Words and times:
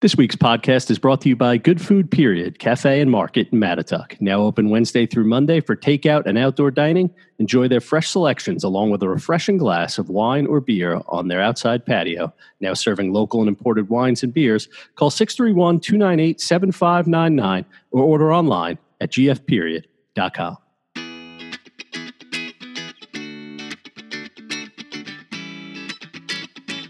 This 0.00 0.16
week's 0.16 0.36
podcast 0.36 0.92
is 0.92 0.98
brought 1.00 1.22
to 1.22 1.28
you 1.28 1.34
by 1.34 1.56
Good 1.56 1.80
Food 1.80 2.08
Period 2.08 2.60
Cafe 2.60 3.00
and 3.00 3.10
Market 3.10 3.48
in 3.50 3.58
Mattituck. 3.58 4.20
Now 4.20 4.42
open 4.42 4.70
Wednesday 4.70 5.06
through 5.06 5.24
Monday 5.24 5.58
for 5.58 5.74
takeout 5.74 6.24
and 6.24 6.38
outdoor 6.38 6.70
dining. 6.70 7.10
Enjoy 7.40 7.66
their 7.66 7.80
fresh 7.80 8.08
selections 8.08 8.62
along 8.62 8.90
with 8.90 9.02
a 9.02 9.08
refreshing 9.08 9.58
glass 9.58 9.98
of 9.98 10.08
wine 10.08 10.46
or 10.46 10.60
beer 10.60 11.00
on 11.08 11.26
their 11.26 11.42
outside 11.42 11.84
patio. 11.84 12.32
Now 12.60 12.74
serving 12.74 13.12
local 13.12 13.40
and 13.40 13.48
imported 13.48 13.88
wines 13.88 14.22
and 14.22 14.32
beers. 14.32 14.68
Call 14.94 15.10
631 15.10 15.80
298 15.80 16.40
7599 16.40 17.64
or 17.90 18.04
order 18.04 18.32
online 18.32 18.78
at 19.00 19.10
gfperiod.com. 19.10 20.58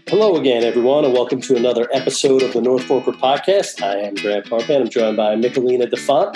Hello 0.09 0.37
again, 0.37 0.63
everyone, 0.63 1.05
and 1.05 1.13
welcome 1.13 1.39
to 1.39 1.55
another 1.55 1.87
episode 1.93 2.41
of 2.41 2.51
the 2.53 2.61
North 2.61 2.81
Forker 2.81 3.13
Podcast. 3.13 3.83
I 3.83 3.99
am 3.99 4.15
Grant 4.15 4.47
Parpan. 4.47 4.81
I'm 4.81 4.89
joined 4.89 5.17
by 5.17 5.35
Michelina 5.35 5.87
DeFont. 5.87 6.35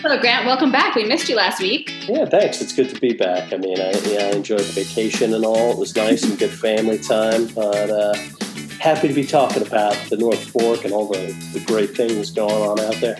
Hello, 0.00 0.20
Grant. 0.20 0.44
Welcome 0.44 0.70
back. 0.70 0.94
We 0.94 1.06
missed 1.06 1.26
you 1.26 1.34
last 1.34 1.58
week. 1.58 1.90
Yeah, 2.06 2.26
thanks. 2.26 2.60
It's 2.60 2.74
good 2.74 2.90
to 2.90 3.00
be 3.00 3.14
back. 3.14 3.54
I 3.54 3.56
mean, 3.56 3.80
I, 3.80 3.92
yeah, 4.04 4.26
I 4.26 4.36
enjoyed 4.36 4.60
the 4.60 4.72
vacation 4.84 5.32
and 5.32 5.46
all. 5.46 5.70
It 5.70 5.78
was 5.78 5.96
nice 5.96 6.24
and 6.24 6.38
good 6.38 6.50
family 6.50 6.98
time. 6.98 7.46
But 7.54 7.88
uh, 7.88 8.14
happy 8.80 9.08
to 9.08 9.14
be 9.14 9.24
talking 9.24 9.66
about 9.66 9.94
the 10.10 10.18
North 10.18 10.50
Fork 10.50 10.84
and 10.84 10.92
all 10.92 11.08
the, 11.08 11.32
the 11.54 11.60
great 11.60 11.96
things 11.96 12.30
going 12.30 12.68
on 12.68 12.78
out 12.78 12.96
there. 12.96 13.16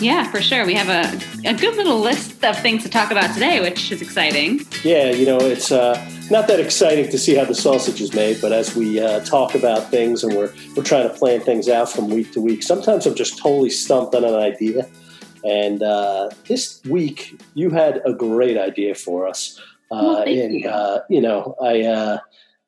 Yeah, 0.00 0.30
for 0.30 0.42
sure. 0.42 0.66
We 0.66 0.74
have 0.74 0.88
a, 0.88 1.48
a 1.48 1.54
good 1.54 1.76
little 1.76 1.98
list 2.00 2.44
of 2.44 2.58
things 2.58 2.82
to 2.82 2.88
talk 2.90 3.10
about 3.10 3.32
today, 3.32 3.60
which 3.60 3.90
is 3.92 4.02
exciting. 4.02 4.60
Yeah, 4.82 5.10
you 5.10 5.24
know, 5.24 5.38
it's 5.38 5.70
uh, 5.70 5.94
not 6.30 6.48
that 6.48 6.60
exciting 6.60 7.08
to 7.10 7.18
see 7.18 7.34
how 7.36 7.44
the 7.44 7.54
sausage 7.54 8.00
is 8.00 8.12
made, 8.12 8.40
but 8.40 8.52
as 8.52 8.74
we 8.74 9.00
uh, 9.00 9.20
talk 9.20 9.54
about 9.54 9.90
things 9.90 10.24
and 10.24 10.34
we're, 10.36 10.52
we're 10.76 10.82
trying 10.82 11.08
to 11.08 11.14
plan 11.14 11.40
things 11.40 11.68
out 11.68 11.90
from 11.90 12.10
week 12.10 12.32
to 12.32 12.40
week, 12.40 12.62
sometimes 12.62 13.06
I'm 13.06 13.14
just 13.14 13.38
totally 13.38 13.70
stumped 13.70 14.14
on 14.14 14.24
an 14.24 14.34
idea. 14.34 14.86
And 15.44 15.82
uh, 15.82 16.30
this 16.48 16.82
week, 16.84 17.40
you 17.54 17.70
had 17.70 18.02
a 18.04 18.12
great 18.12 18.58
idea 18.58 18.94
for 18.94 19.28
us. 19.28 19.60
Well, 19.90 20.24
thank 20.24 20.38
and, 20.40 20.54
you. 20.54 20.68
uh, 20.68 21.00
you 21.08 21.20
know, 21.20 21.54
I. 21.62 21.82
Uh, 21.82 22.18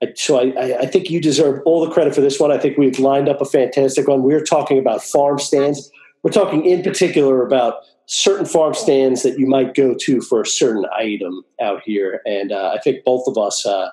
I- 0.03 0.13
so 0.15 0.39
I- 0.39 0.81
I 0.81 0.87
think 0.87 1.09
you 1.09 1.23
deserve 1.23 1.63
all 1.65 1.83
the 1.85 1.91
credit 1.91 2.15
for 2.15 2.21
this 2.21 2.39
one. 2.39 2.53
I 2.53 2.59
think 2.59 2.77
we've 2.77 2.99
lined 2.99 3.31
up 3.31 3.41
a 3.41 3.47
fantastic 3.47 4.07
one. 4.07 4.23
We're 4.23 4.45
talking 4.45 4.79
about 4.79 5.03
farm 5.03 5.39
stands. 5.39 5.91
We're 6.27 6.33
talking 6.33 6.65
in 6.65 6.83
particular 6.83 7.47
about 7.47 7.85
certain 8.07 8.47
farm 8.47 8.75
stands 8.75 9.23
that 9.23 9.39
you 9.39 9.47
might 9.47 9.77
go 9.77 9.95
to 9.95 10.21
for 10.21 10.41
a 10.41 10.47
certain 10.47 10.85
item 10.93 11.45
out 11.63 11.83
here. 11.85 12.21
And 12.27 12.51
uh, 12.51 12.73
I 12.75 12.81
think 12.81 13.05
both 13.05 13.29
of 13.29 13.39
us 13.39 13.65
uh, 13.65 13.91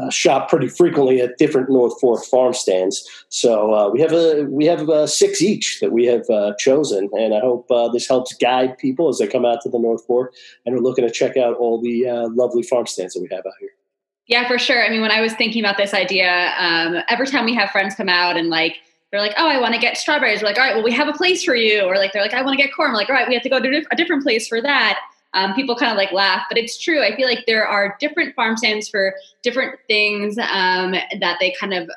uh, 0.00 0.08
shop 0.08 0.48
pretty 0.48 0.68
frequently 0.68 1.20
at 1.20 1.36
different 1.36 1.68
North 1.68 2.00
Fork 2.00 2.24
farm 2.26 2.54
stands. 2.54 3.04
So 3.28 3.74
uh, 3.74 3.90
we 3.90 4.00
have 4.00 4.12
a 4.12 4.44
we 4.48 4.66
have 4.66 4.88
uh, 4.88 5.08
six 5.08 5.42
each 5.42 5.80
that 5.80 5.90
we 5.90 6.04
have 6.04 6.30
uh, 6.30 6.52
chosen, 6.60 7.10
and 7.12 7.34
I 7.34 7.40
hope 7.40 7.66
this 7.92 8.06
helps 8.06 8.32
guide 8.34 8.78
people 8.78 9.08
as 9.08 9.18
they 9.18 9.26
come 9.26 9.44
out 9.44 9.60
to 9.62 9.68
the 9.68 9.80
North 9.80 10.06
Fork 10.06 10.32
and 10.64 10.76
are 10.76 10.80
looking 10.80 11.04
to 11.04 11.10
check 11.12 11.36
out 11.36 11.56
all 11.56 11.82
the 11.82 12.04
lovely 12.36 12.62
farm 12.62 12.86
stands 12.86 13.14
that 13.14 13.20
we 13.20 13.28
have 13.32 13.44
out 13.44 13.52
here. 13.58 13.70
Yeah, 14.28 14.46
for 14.46 14.60
sure. 14.60 14.86
I 14.86 14.90
mean, 14.90 15.02
when 15.02 15.10
I 15.10 15.20
was 15.20 15.34
thinking 15.34 15.62
about 15.62 15.76
this 15.76 15.92
idea, 15.92 16.54
um, 16.56 17.02
every 17.08 17.26
time 17.26 17.44
we 17.44 17.54
have 17.54 17.70
friends 17.70 17.96
come 17.96 18.08
out 18.08 18.36
and 18.36 18.48
like, 18.48 18.76
they're 19.14 19.22
like, 19.22 19.34
oh, 19.36 19.48
I 19.48 19.60
want 19.60 19.74
to 19.74 19.80
get 19.80 19.96
strawberries. 19.96 20.42
We're 20.42 20.48
like, 20.48 20.58
all 20.58 20.64
right, 20.64 20.74
well, 20.74 20.82
we 20.82 20.90
have 20.90 21.06
a 21.06 21.12
place 21.12 21.44
for 21.44 21.54
you. 21.54 21.82
Or 21.82 21.96
like, 21.96 22.12
they're 22.12 22.20
like, 22.20 22.34
I 22.34 22.42
want 22.42 22.58
to 22.58 22.62
get 22.62 22.74
corn. 22.74 22.90
We're 22.90 22.96
like, 22.96 23.08
all 23.08 23.14
right, 23.14 23.28
we 23.28 23.34
have 23.34 23.44
to 23.44 23.48
go 23.48 23.60
to 23.60 23.84
a 23.92 23.96
different 23.96 24.24
place 24.24 24.48
for 24.48 24.60
that. 24.60 24.98
Um, 25.34 25.54
people 25.54 25.76
kind 25.76 25.92
of 25.92 25.96
like 25.96 26.10
laugh, 26.10 26.46
but 26.48 26.58
it's 26.58 26.76
true. 26.76 27.00
I 27.00 27.14
feel 27.14 27.28
like 27.28 27.44
there 27.46 27.66
are 27.66 27.96
different 28.00 28.34
farm 28.34 28.56
stands 28.56 28.88
for 28.88 29.14
different 29.42 29.78
things 29.86 30.36
um, 30.38 30.92
that 31.20 31.36
they 31.38 31.54
kind 31.58 31.74
of 31.74 31.88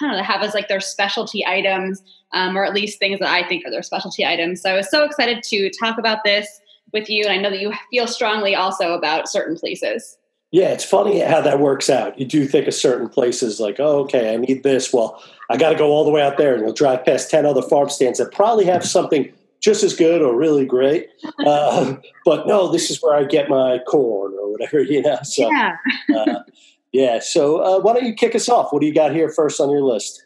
I 0.00 0.06
don't 0.06 0.16
know, 0.18 0.22
have 0.22 0.42
as 0.42 0.52
like 0.52 0.68
their 0.68 0.80
specialty 0.80 1.46
items, 1.46 2.02
um, 2.32 2.56
or 2.56 2.64
at 2.64 2.74
least 2.74 2.98
things 2.98 3.20
that 3.20 3.30
I 3.30 3.46
think 3.48 3.66
are 3.66 3.70
their 3.70 3.82
specialty 3.82 4.26
items. 4.26 4.60
So 4.60 4.70
I 4.70 4.76
was 4.76 4.90
so 4.90 5.04
excited 5.04 5.42
to 5.44 5.70
talk 5.70 5.98
about 5.98 6.24
this 6.24 6.60
with 6.92 7.08
you, 7.08 7.24
and 7.24 7.32
I 7.32 7.36
know 7.38 7.50
that 7.50 7.60
you 7.60 7.72
feel 7.90 8.06
strongly 8.06 8.54
also 8.54 8.92
about 8.92 9.28
certain 9.28 9.56
places. 9.56 10.18
Yeah, 10.52 10.70
it's 10.70 10.84
funny 10.84 11.20
how 11.20 11.40
that 11.42 11.60
works 11.60 11.88
out. 11.88 12.18
You 12.18 12.26
do 12.26 12.44
think 12.44 12.66
of 12.66 12.74
certain 12.74 13.08
places 13.08 13.60
like, 13.60 13.76
oh, 13.78 14.00
okay, 14.00 14.34
I 14.34 14.36
need 14.36 14.64
this. 14.64 14.92
Well, 14.92 15.22
I 15.48 15.56
got 15.56 15.70
to 15.70 15.76
go 15.76 15.90
all 15.92 16.04
the 16.04 16.10
way 16.10 16.22
out 16.22 16.38
there, 16.38 16.54
and 16.54 16.64
you'll 16.64 16.72
drive 16.72 17.04
past 17.04 17.30
10 17.30 17.46
other 17.46 17.62
farm 17.62 17.88
stands 17.88 18.18
that 18.18 18.32
probably 18.32 18.64
have 18.64 18.84
something 18.84 19.32
just 19.60 19.84
as 19.84 19.94
good 19.94 20.22
or 20.22 20.36
really 20.36 20.66
great. 20.66 21.08
Uh, 21.46 21.96
but 22.26 22.46
no, 22.46 22.70
this 22.70 22.90
is 22.90 23.00
where 23.02 23.16
I 23.16 23.24
get 23.24 23.48
my 23.48 23.78
corn 23.88 24.34
or 24.38 24.52
whatever, 24.52 24.82
you 24.82 25.00
know. 25.00 25.18
So, 25.22 25.50
yeah. 25.50 25.76
uh, 26.14 26.40
yeah. 26.92 27.18
So, 27.18 27.58
uh, 27.58 27.80
why 27.80 27.94
don't 27.94 28.04
you 28.04 28.12
kick 28.12 28.34
us 28.34 28.48
off? 28.48 28.72
What 28.72 28.80
do 28.80 28.86
you 28.86 28.94
got 28.94 29.12
here 29.12 29.30
first 29.30 29.58
on 29.58 29.70
your 29.70 29.80
list? 29.80 30.22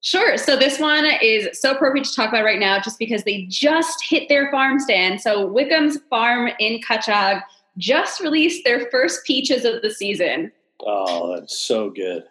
Sure. 0.00 0.36
So 0.36 0.56
this 0.56 0.78
one 0.78 1.06
is 1.22 1.48
so 1.58 1.72
appropriate 1.72 2.04
to 2.04 2.14
talk 2.14 2.28
about 2.28 2.44
right 2.44 2.60
now 2.60 2.78
just 2.78 2.98
because 2.98 3.24
they 3.24 3.42
just 3.48 4.04
hit 4.04 4.28
their 4.28 4.50
farm 4.50 4.78
stand. 4.78 5.20
So 5.20 5.48
Wickham's 5.48 5.98
Farm 6.10 6.50
in 6.58 6.80
Cutchogue 6.80 7.42
just 7.78 8.20
released 8.20 8.64
their 8.64 8.88
first 8.90 9.24
peaches 9.24 9.64
of 9.64 9.82
the 9.82 9.90
season. 9.90 10.52
Oh, 10.80 11.34
that's 11.34 11.58
so 11.58 11.90
good. 11.90 12.24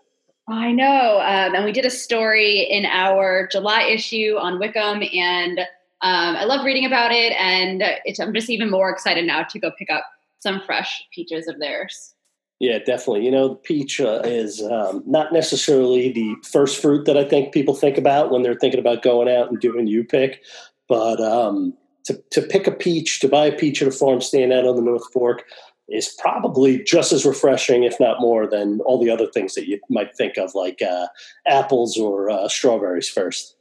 I 0.48 0.72
know. 0.72 1.20
Um, 1.20 1.56
and 1.56 1.66
we 1.66 1.72
did 1.72 1.86
a 1.86 1.90
story 1.90 2.62
in 2.62 2.86
our 2.86 3.48
July 3.48 3.84
issue 3.84 4.36
on 4.40 4.60
Wickham, 4.60 5.02
and 5.14 5.60
um, 5.60 6.36
I 6.36 6.44
love 6.44 6.66
reading 6.66 6.86
about 6.86 7.12
it. 7.12 7.34
And 7.40 7.82
it's, 8.04 8.20
I'm 8.20 8.34
just 8.34 8.50
even 8.50 8.70
more 8.70 8.90
excited 8.90 9.26
now 9.26 9.44
to 9.44 9.60
go 9.60 9.72
pick 9.78 9.90
up 9.90 10.04
some 10.40 10.62
fresh 10.66 11.04
peaches 11.14 11.48
of 11.48 11.60
theirs. 11.60 12.14
Yeah, 12.60 12.80
definitely. 12.80 13.26
You 13.26 13.32
know, 13.32 13.50
the 13.50 13.56
peach 13.56 14.00
uh, 14.00 14.22
is 14.24 14.62
um, 14.62 15.04
not 15.06 15.34
necessarily 15.34 16.12
the 16.12 16.36
first 16.50 16.82
fruit 16.82 17.06
that 17.06 17.18
I 17.18 17.24
think 17.24 17.54
people 17.54 17.74
think 17.74 17.98
about 17.98 18.32
when 18.32 18.42
they're 18.42 18.56
thinking 18.56 18.80
about 18.80 19.02
going 19.02 19.28
out 19.28 19.50
and 19.50 19.60
doing 19.60 19.88
you 19.88 20.04
pick, 20.04 20.44
but 20.88 21.20
um, 21.20 21.74
to 22.06 22.22
to 22.32 22.42
pick 22.42 22.68
a 22.68 22.72
peach, 22.72 23.20
to 23.22 23.28
buy 23.28 23.46
a 23.48 23.58
peach 23.58 23.82
at 23.82 23.88
a 23.88 23.92
farm 23.92 24.22
stand 24.22 24.54
out 24.54 24.66
on 24.66 24.76
the 24.76 24.82
North 24.82 25.12
Fork 25.12 25.44
is 25.90 26.16
probably 26.20 26.82
just 26.84 27.12
as 27.12 27.26
refreshing, 27.26 27.84
if 27.84 28.00
not 28.00 28.22
more, 28.22 28.48
than 28.48 28.80
all 28.82 29.04
the 29.04 29.10
other 29.10 29.28
things 29.28 29.54
that 29.54 29.68
you 29.68 29.80
might 29.90 30.16
think 30.16 30.38
of, 30.38 30.56
like 30.56 30.82
uh, 30.82 31.08
apples 31.46 31.98
or 31.98 32.30
uh, 32.30 32.48
strawberries 32.48 33.10
first. 33.10 33.56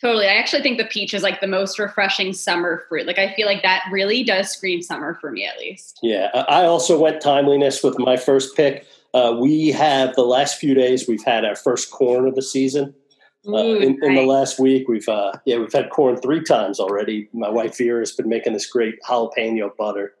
Totally. 0.00 0.26
I 0.26 0.34
actually 0.34 0.62
think 0.62 0.76
the 0.76 0.84
peach 0.84 1.14
is 1.14 1.22
like 1.22 1.40
the 1.40 1.46
most 1.46 1.78
refreshing 1.78 2.34
summer 2.34 2.84
fruit. 2.88 3.06
Like 3.06 3.18
I 3.18 3.32
feel 3.34 3.46
like 3.46 3.62
that 3.62 3.84
really 3.90 4.22
does 4.22 4.50
scream 4.50 4.82
summer 4.82 5.14
for 5.14 5.32
me 5.32 5.46
at 5.46 5.58
least. 5.58 5.98
Yeah, 6.02 6.28
I 6.34 6.64
also 6.64 7.00
went 7.00 7.22
timeliness 7.22 7.82
with 7.82 7.98
my 7.98 8.18
first 8.18 8.54
pick. 8.54 8.86
Uh, 9.14 9.34
we 9.40 9.68
have 9.68 10.14
the 10.14 10.22
last 10.22 10.58
few 10.58 10.74
days 10.74 11.08
we've 11.08 11.24
had 11.24 11.46
our 11.46 11.56
first 11.56 11.90
corn 11.90 12.28
of 12.28 12.34
the 12.34 12.42
season. 12.42 12.94
Uh, 13.48 13.56
in, 13.56 13.98
in 14.02 14.14
the 14.14 14.22
last 14.22 14.58
week, 14.58 14.88
we've 14.88 15.08
uh, 15.08 15.32
yeah 15.44 15.58
we've 15.58 15.72
had 15.72 15.90
corn 15.90 16.16
three 16.20 16.42
times 16.42 16.80
already. 16.80 17.28
My 17.32 17.48
wife 17.48 17.78
Vera 17.78 18.00
has 18.00 18.12
been 18.12 18.28
making 18.28 18.54
this 18.54 18.66
great 18.66 18.96
jalapeno 19.08 19.70
butter, 19.76 20.14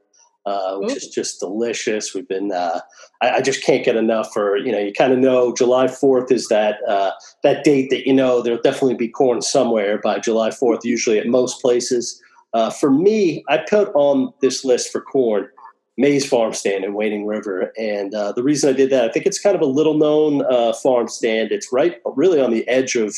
uh, 0.44 0.76
which 0.76 0.92
Ooh. 0.92 0.96
is 0.96 1.08
just 1.08 1.40
delicious. 1.40 2.14
We've 2.14 2.28
been 2.28 2.52
uh, 2.52 2.80
I, 3.20 3.30
I 3.32 3.40
just 3.40 3.64
can't 3.64 3.84
get 3.84 3.96
enough. 3.96 4.32
For 4.32 4.56
you 4.56 4.70
know, 4.70 4.78
you 4.78 4.92
kind 4.92 5.12
of 5.12 5.18
know 5.18 5.52
July 5.54 5.88
Fourth 5.88 6.30
is 6.30 6.48
that 6.48 6.78
uh, 6.88 7.12
that 7.42 7.64
date 7.64 7.90
that 7.90 8.06
you 8.06 8.14
know 8.14 8.42
there'll 8.42 8.62
definitely 8.62 8.94
be 8.94 9.08
corn 9.08 9.42
somewhere 9.42 9.98
by 9.98 10.18
July 10.20 10.50
Fourth. 10.50 10.84
Usually 10.84 11.18
at 11.18 11.26
most 11.26 11.60
places. 11.60 12.22
Uh, 12.54 12.70
for 12.70 12.90
me, 12.90 13.44
I 13.48 13.58
put 13.58 13.90
on 13.94 14.32
this 14.40 14.64
list 14.64 14.90
for 14.90 15.00
corn 15.00 15.48
Mays 15.98 16.26
Farm 16.26 16.52
Stand 16.52 16.84
in 16.84 16.94
Wading 16.94 17.26
River. 17.26 17.72
And 17.78 18.14
uh, 18.14 18.32
the 18.32 18.42
reason 18.42 18.68
I 18.68 18.72
did 18.72 18.90
that, 18.90 19.04
I 19.08 19.12
think 19.12 19.26
it's 19.26 19.38
kind 19.38 19.56
of 19.56 19.62
a 19.62 19.66
little 19.66 19.94
known 19.94 20.44
uh, 20.44 20.72
farm 20.74 21.08
stand. 21.08 21.52
It's 21.52 21.72
right 21.72 22.00
really 22.14 22.40
on 22.40 22.50
the 22.50 22.66
edge 22.68 22.96
of 22.96 23.16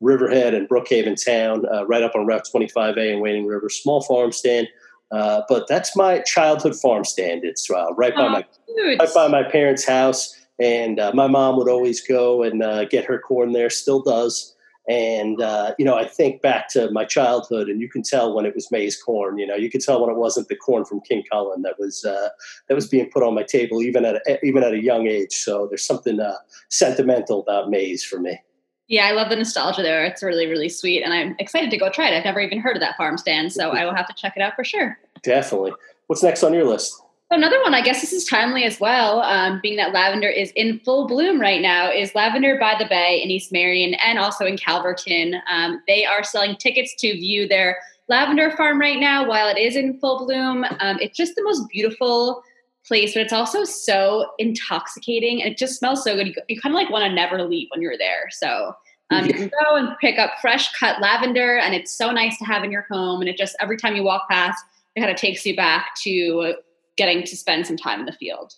Riverhead 0.00 0.52
and 0.52 0.68
Brookhaven 0.68 1.22
Town, 1.24 1.64
uh, 1.72 1.86
right 1.86 2.02
up 2.02 2.12
on 2.14 2.26
Route 2.26 2.48
25A 2.52 3.12
in 3.14 3.20
Wading 3.20 3.46
River. 3.46 3.68
Small 3.68 4.02
farm 4.02 4.32
stand. 4.32 4.68
Uh, 5.12 5.42
but 5.48 5.68
that's 5.68 5.96
my 5.96 6.18
childhood 6.20 6.74
farm 6.74 7.04
stand. 7.04 7.44
It's 7.44 7.70
uh, 7.70 7.92
right 7.94 8.14
by 8.14 8.22
Aw, 8.22 8.28
my 8.30 8.44
cute. 8.66 8.98
right 8.98 9.14
by 9.14 9.28
my 9.28 9.44
parents' 9.44 9.86
house, 9.86 10.34
and 10.58 10.98
uh, 10.98 11.12
my 11.14 11.28
mom 11.28 11.56
would 11.58 11.68
always 11.68 12.04
go 12.04 12.42
and 12.42 12.60
uh, 12.62 12.86
get 12.86 13.04
her 13.04 13.20
corn 13.20 13.52
there. 13.52 13.70
Still 13.70 14.02
does. 14.02 14.55
And 14.88 15.40
uh, 15.40 15.74
you 15.78 15.84
know, 15.84 15.96
I 15.96 16.06
think 16.06 16.42
back 16.42 16.68
to 16.70 16.90
my 16.92 17.04
childhood, 17.04 17.68
and 17.68 17.80
you 17.80 17.88
can 17.88 18.02
tell 18.02 18.34
when 18.34 18.46
it 18.46 18.54
was 18.54 18.70
Mays 18.70 19.00
corn. 19.00 19.38
You 19.38 19.46
know, 19.46 19.56
you 19.56 19.68
could 19.68 19.80
tell 19.80 20.00
when 20.00 20.10
it 20.10 20.16
wasn't 20.16 20.48
the 20.48 20.56
corn 20.56 20.84
from 20.84 21.00
King 21.00 21.24
Cullen 21.30 21.62
that 21.62 21.78
was 21.78 22.04
uh, 22.04 22.28
that 22.68 22.74
was 22.74 22.86
being 22.86 23.10
put 23.10 23.22
on 23.22 23.34
my 23.34 23.42
table, 23.42 23.82
even 23.82 24.04
at 24.04 24.16
a, 24.16 24.46
even 24.46 24.62
at 24.62 24.72
a 24.72 24.82
young 24.82 25.06
age. 25.06 25.32
So 25.32 25.66
there's 25.66 25.86
something 25.86 26.20
uh, 26.20 26.36
sentimental 26.68 27.40
about 27.40 27.68
Mays 27.68 28.04
for 28.04 28.20
me. 28.20 28.40
Yeah, 28.88 29.06
I 29.06 29.12
love 29.12 29.30
the 29.30 29.36
nostalgia 29.36 29.82
there. 29.82 30.04
It's 30.04 30.22
really, 30.22 30.46
really 30.46 30.68
sweet. 30.68 31.02
And 31.02 31.12
I'm 31.12 31.34
excited 31.40 31.70
to 31.70 31.76
go 31.76 31.90
try 31.90 32.08
it. 32.08 32.16
I've 32.16 32.24
never 32.24 32.40
even 32.40 32.60
heard 32.60 32.76
of 32.76 32.80
that 32.80 32.96
farm 32.96 33.18
stand, 33.18 33.52
so 33.52 33.70
I 33.72 33.84
will 33.84 33.94
have 33.94 34.06
to 34.06 34.14
check 34.14 34.34
it 34.36 34.42
out 34.42 34.54
for 34.54 34.62
sure. 34.62 34.96
Definitely. 35.22 35.72
What's 36.06 36.22
next 36.22 36.44
on 36.44 36.54
your 36.54 36.64
list? 36.64 37.02
Another 37.30 37.60
one, 37.62 37.74
I 37.74 37.82
guess 37.82 38.00
this 38.00 38.12
is 38.12 38.24
timely 38.24 38.62
as 38.62 38.78
well, 38.78 39.20
um, 39.20 39.58
being 39.60 39.76
that 39.78 39.92
lavender 39.92 40.28
is 40.28 40.52
in 40.52 40.78
full 40.80 41.08
bloom 41.08 41.40
right 41.40 41.60
now, 41.60 41.90
is 41.90 42.14
Lavender 42.14 42.56
by 42.58 42.76
the 42.78 42.84
Bay 42.84 43.20
in 43.20 43.30
East 43.30 43.50
Marion 43.50 43.94
and 43.94 44.18
also 44.18 44.46
in 44.46 44.56
Calverton. 44.56 45.34
Um, 45.50 45.82
they 45.88 46.04
are 46.06 46.22
selling 46.22 46.56
tickets 46.56 46.94
to 46.98 47.12
view 47.14 47.48
their 47.48 47.78
lavender 48.08 48.52
farm 48.52 48.80
right 48.80 49.00
now 49.00 49.26
while 49.28 49.48
it 49.48 49.58
is 49.58 49.74
in 49.74 49.98
full 49.98 50.24
bloom. 50.24 50.64
Um, 50.78 50.98
it's 51.00 51.16
just 51.16 51.34
the 51.34 51.42
most 51.42 51.68
beautiful 51.68 52.44
place, 52.86 53.14
but 53.14 53.22
it's 53.22 53.32
also 53.32 53.64
so 53.64 54.30
intoxicating 54.38 55.42
and 55.42 55.50
it 55.50 55.58
just 55.58 55.80
smells 55.80 56.04
so 56.04 56.14
good. 56.14 56.28
You, 56.28 56.34
you 56.48 56.60
kind 56.60 56.74
of 56.74 56.80
like 56.80 56.90
want 56.90 57.04
to 57.06 57.12
never 57.12 57.42
leave 57.42 57.66
when 57.72 57.82
you're 57.82 57.98
there. 57.98 58.30
So 58.30 58.76
Um, 59.10 59.26
you 59.26 59.34
can 59.34 59.50
go 59.62 59.76
and 59.76 59.96
pick 60.00 60.18
up 60.18 60.32
fresh 60.40 60.72
cut 60.72 61.00
lavender, 61.00 61.58
and 61.58 61.74
it's 61.74 61.92
so 61.92 62.10
nice 62.10 62.36
to 62.38 62.44
have 62.44 62.64
in 62.64 62.72
your 62.72 62.86
home. 62.90 63.20
And 63.20 63.28
it 63.28 63.36
just 63.36 63.54
every 63.60 63.76
time 63.76 63.94
you 63.94 64.02
walk 64.02 64.28
past, 64.28 64.64
it 64.94 65.00
kind 65.00 65.12
of 65.12 65.16
takes 65.16 65.46
you 65.46 65.54
back 65.54 65.90
to 66.02 66.54
getting 66.96 67.22
to 67.24 67.36
spend 67.36 67.66
some 67.66 67.76
time 67.76 68.00
in 68.00 68.06
the 68.06 68.12
field. 68.12 68.54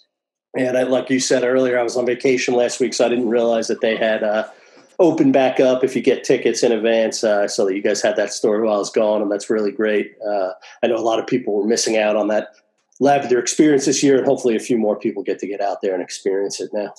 And 0.56 0.76
I, 0.76 0.84
like 0.84 1.10
you 1.10 1.20
said 1.20 1.44
earlier, 1.44 1.78
I 1.78 1.82
was 1.82 1.96
on 1.96 2.06
vacation 2.06 2.54
last 2.54 2.80
week, 2.80 2.94
so 2.94 3.04
I 3.04 3.08
didn't 3.08 3.28
realize 3.28 3.68
that 3.68 3.80
they 3.80 3.96
had 3.96 4.22
uh, 4.22 4.48
opened 4.98 5.32
back 5.32 5.60
up 5.60 5.84
if 5.84 5.94
you 5.94 6.02
get 6.02 6.24
tickets 6.24 6.62
in 6.62 6.72
advance. 6.72 7.22
Uh, 7.22 7.46
so 7.46 7.66
that 7.66 7.74
you 7.74 7.82
guys 7.82 8.02
had 8.02 8.16
that 8.16 8.32
story 8.32 8.62
while 8.62 8.76
I 8.76 8.78
was 8.78 8.90
gone, 8.90 9.20
and 9.20 9.30
that's 9.30 9.50
really 9.50 9.72
great. 9.72 10.14
Uh, 10.26 10.50
I 10.82 10.86
know 10.86 10.96
a 10.96 10.98
lot 10.98 11.18
of 11.18 11.26
people 11.26 11.54
were 11.54 11.66
missing 11.66 11.96
out 11.98 12.16
on 12.16 12.28
that 12.28 12.48
lavender 12.98 13.38
experience 13.38 13.84
this 13.84 14.02
year, 14.02 14.16
and 14.16 14.26
hopefully 14.26 14.56
a 14.56 14.60
few 14.60 14.78
more 14.78 14.98
people 14.98 15.22
get 15.22 15.38
to 15.40 15.46
get 15.46 15.60
out 15.60 15.82
there 15.82 15.92
and 15.92 16.02
experience 16.02 16.60
it 16.60 16.70
now. 16.72 16.92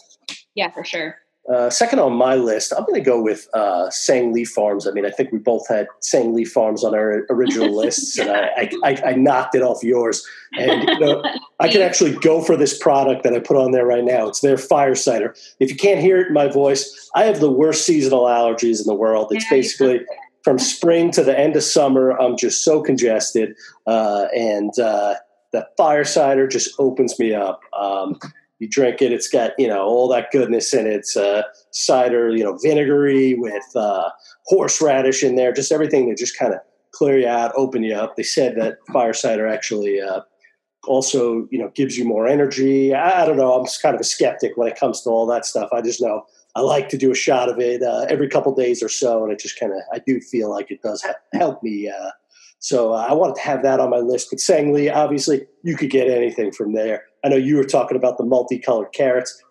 Yeah, 0.56 0.72
for 0.72 0.84
sure. 0.84 1.18
Uh, 1.50 1.68
second 1.68 1.98
on 2.00 2.14
my 2.14 2.36
list, 2.36 2.72
I'm 2.78 2.84
going 2.84 2.94
to 2.94 3.02
go 3.02 3.20
with 3.20 3.48
uh, 3.56 3.90
Sang 3.90 4.32
Lee 4.32 4.46
Farms. 4.46 4.88
I 4.88 4.92
mean, 4.92 5.06
I 5.06 5.10
think 5.10 5.32
we 5.32 5.40
both 5.40 5.68
had 5.68 5.88
Sang 6.00 6.36
Lee 6.36 6.46
Farms 6.46 6.84
on 6.84 6.94
our 6.94 7.26
original 7.32 7.76
lists, 7.76 8.20
and 8.20 8.30
I, 8.30 8.70
I, 8.84 9.02
I, 9.04 9.14
knocked 9.14 9.56
it 9.56 9.64
off 9.64 9.84
yours. 9.84 10.24
And 10.54 10.88
you 10.88 11.00
know, 11.00 11.24
I 11.60 11.68
can 11.68 11.82
actually 11.90 12.14
go 12.18 12.44
for 12.44 12.56
this 12.56 12.78
product 12.78 13.24
that 13.24 13.34
I 13.34 13.40
put 13.40 13.58
on 13.58 13.72
there 13.72 13.86
right 13.86 14.04
now. 14.04 14.28
It's 14.28 14.42
their 14.42 14.58
fire 14.58 14.94
cider. 14.94 15.36
If 15.60 15.72
you 15.72 15.76
can't 15.76 16.00
hear 16.00 16.20
it 16.20 16.28
in 16.28 16.34
my 16.34 16.48
voice, 16.48 17.10
I 17.16 17.24
have 17.24 17.40
the 17.40 17.52
worst 17.52 17.84
seasonal 17.84 18.26
allergies 18.26 18.80
in 18.80 18.86
the 18.86 18.94
world. 18.94 19.30
It's 19.32 19.50
basically 19.50 20.02
from 20.44 20.60
spring 20.60 21.10
to 21.12 21.24
the 21.24 21.38
end 21.38 21.56
of 21.56 21.64
summer. 21.64 22.12
I'm 22.12 22.38
just 22.38 22.64
so 22.64 22.82
congested, 22.84 23.56
uh, 23.88 24.28
and 24.36 24.78
uh, 24.78 25.16
the 25.52 25.68
fire 25.78 26.06
cider 26.06 26.48
just 26.48 26.76
opens 26.78 27.18
me 27.18 27.34
up. 27.34 27.62
Um, 27.74 28.20
you 28.60 28.68
drink 28.68 29.02
it, 29.02 29.12
it's 29.12 29.28
got 29.28 29.52
you 29.58 29.68
know 29.68 29.82
all 29.84 30.08
that 30.10 30.32
goodness 30.32 30.74
in 30.74 30.86
it. 30.86 30.94
It's 30.94 31.18
uh, 31.18 31.44
cider, 31.72 32.30
you 32.30 32.44
know, 32.44 32.58
vinegary 32.62 33.36
with 33.36 33.64
uh, 33.76 34.10
horseradish 34.46 35.24
in 35.24 35.36
there, 35.36 35.52
just 35.52 35.72
everything 35.72 36.10
to 36.10 36.16
just 36.16 36.38
kind 36.38 36.54
of 36.54 36.60
clear 36.92 37.20
you 37.20 37.28
out, 37.28 37.52
open 37.56 37.84
you 37.84 37.96
up. 37.96 38.16
They 38.16 38.24
said 38.24 38.56
that 38.58 38.78
fire 38.92 39.14
cider 39.14 39.48
actually 39.48 40.02
uh, 40.02 40.22
also 40.88 41.48
you 41.52 41.60
know 41.60 41.72
gives 41.76 41.98
you 41.98 42.06
more 42.06 42.28
energy. 42.28 42.94
I, 42.94 43.24
I, 43.24 43.26
don't 43.26 43.38
know. 43.38 43.54
I'm 43.54 43.66
just 43.66 43.82
kind 43.82 43.96
of 43.96 44.02
a 44.02 44.06
skeptic 44.06 44.58
when 44.58 44.68
it 44.68 44.80
comes 44.80 45.02
to 45.04 45.10
all 45.10 45.26
that 45.28 45.46
stuff. 45.46 45.70
I 45.72 45.82
just 45.82 46.02
know 46.02 46.26
I 46.56 46.62
like 46.62 46.90
to 46.90 46.98
do 46.98 47.12
a 47.12 47.16
shot 47.16 47.50
of 47.50 47.60
it 47.60 47.82
uh, 47.82 48.06
every 48.10 48.28
couple 48.28 48.54
days 48.54 48.84
or 48.84 48.90
so, 48.90 49.24
and 49.24 49.32
it 49.32 49.40
just 49.40 49.60
kind 49.60 49.72
of 49.72 49.80
I 49.94 50.00
do 50.06 50.20
feel 50.20 50.50
like 50.50 50.70
it 50.70 50.82
does 50.82 51.06
help 51.34 51.64
me 51.64 51.90
uh, 51.90 52.12
so 52.60 52.94
uh, 52.94 53.08
I 53.10 53.14
wanted 53.14 53.36
to 53.36 53.42
have 53.42 53.64
that 53.64 53.80
on 53.80 53.90
my 53.90 53.98
list. 53.98 54.28
But 54.30 54.40
Sang 54.40 54.74
Lee, 54.74 54.90
obviously, 54.90 55.48
you 55.64 55.76
could 55.76 55.90
get 55.90 56.10
anything 56.10 56.52
from 56.52 56.74
there. 56.74 57.04
I 57.24 57.30
know 57.30 57.36
you 57.36 57.58
were 57.58 57.64
talking 57.64 57.98
about 57.98 58.18
the 58.18 58.24
multicolored 58.24 58.94
carrots. 58.94 59.42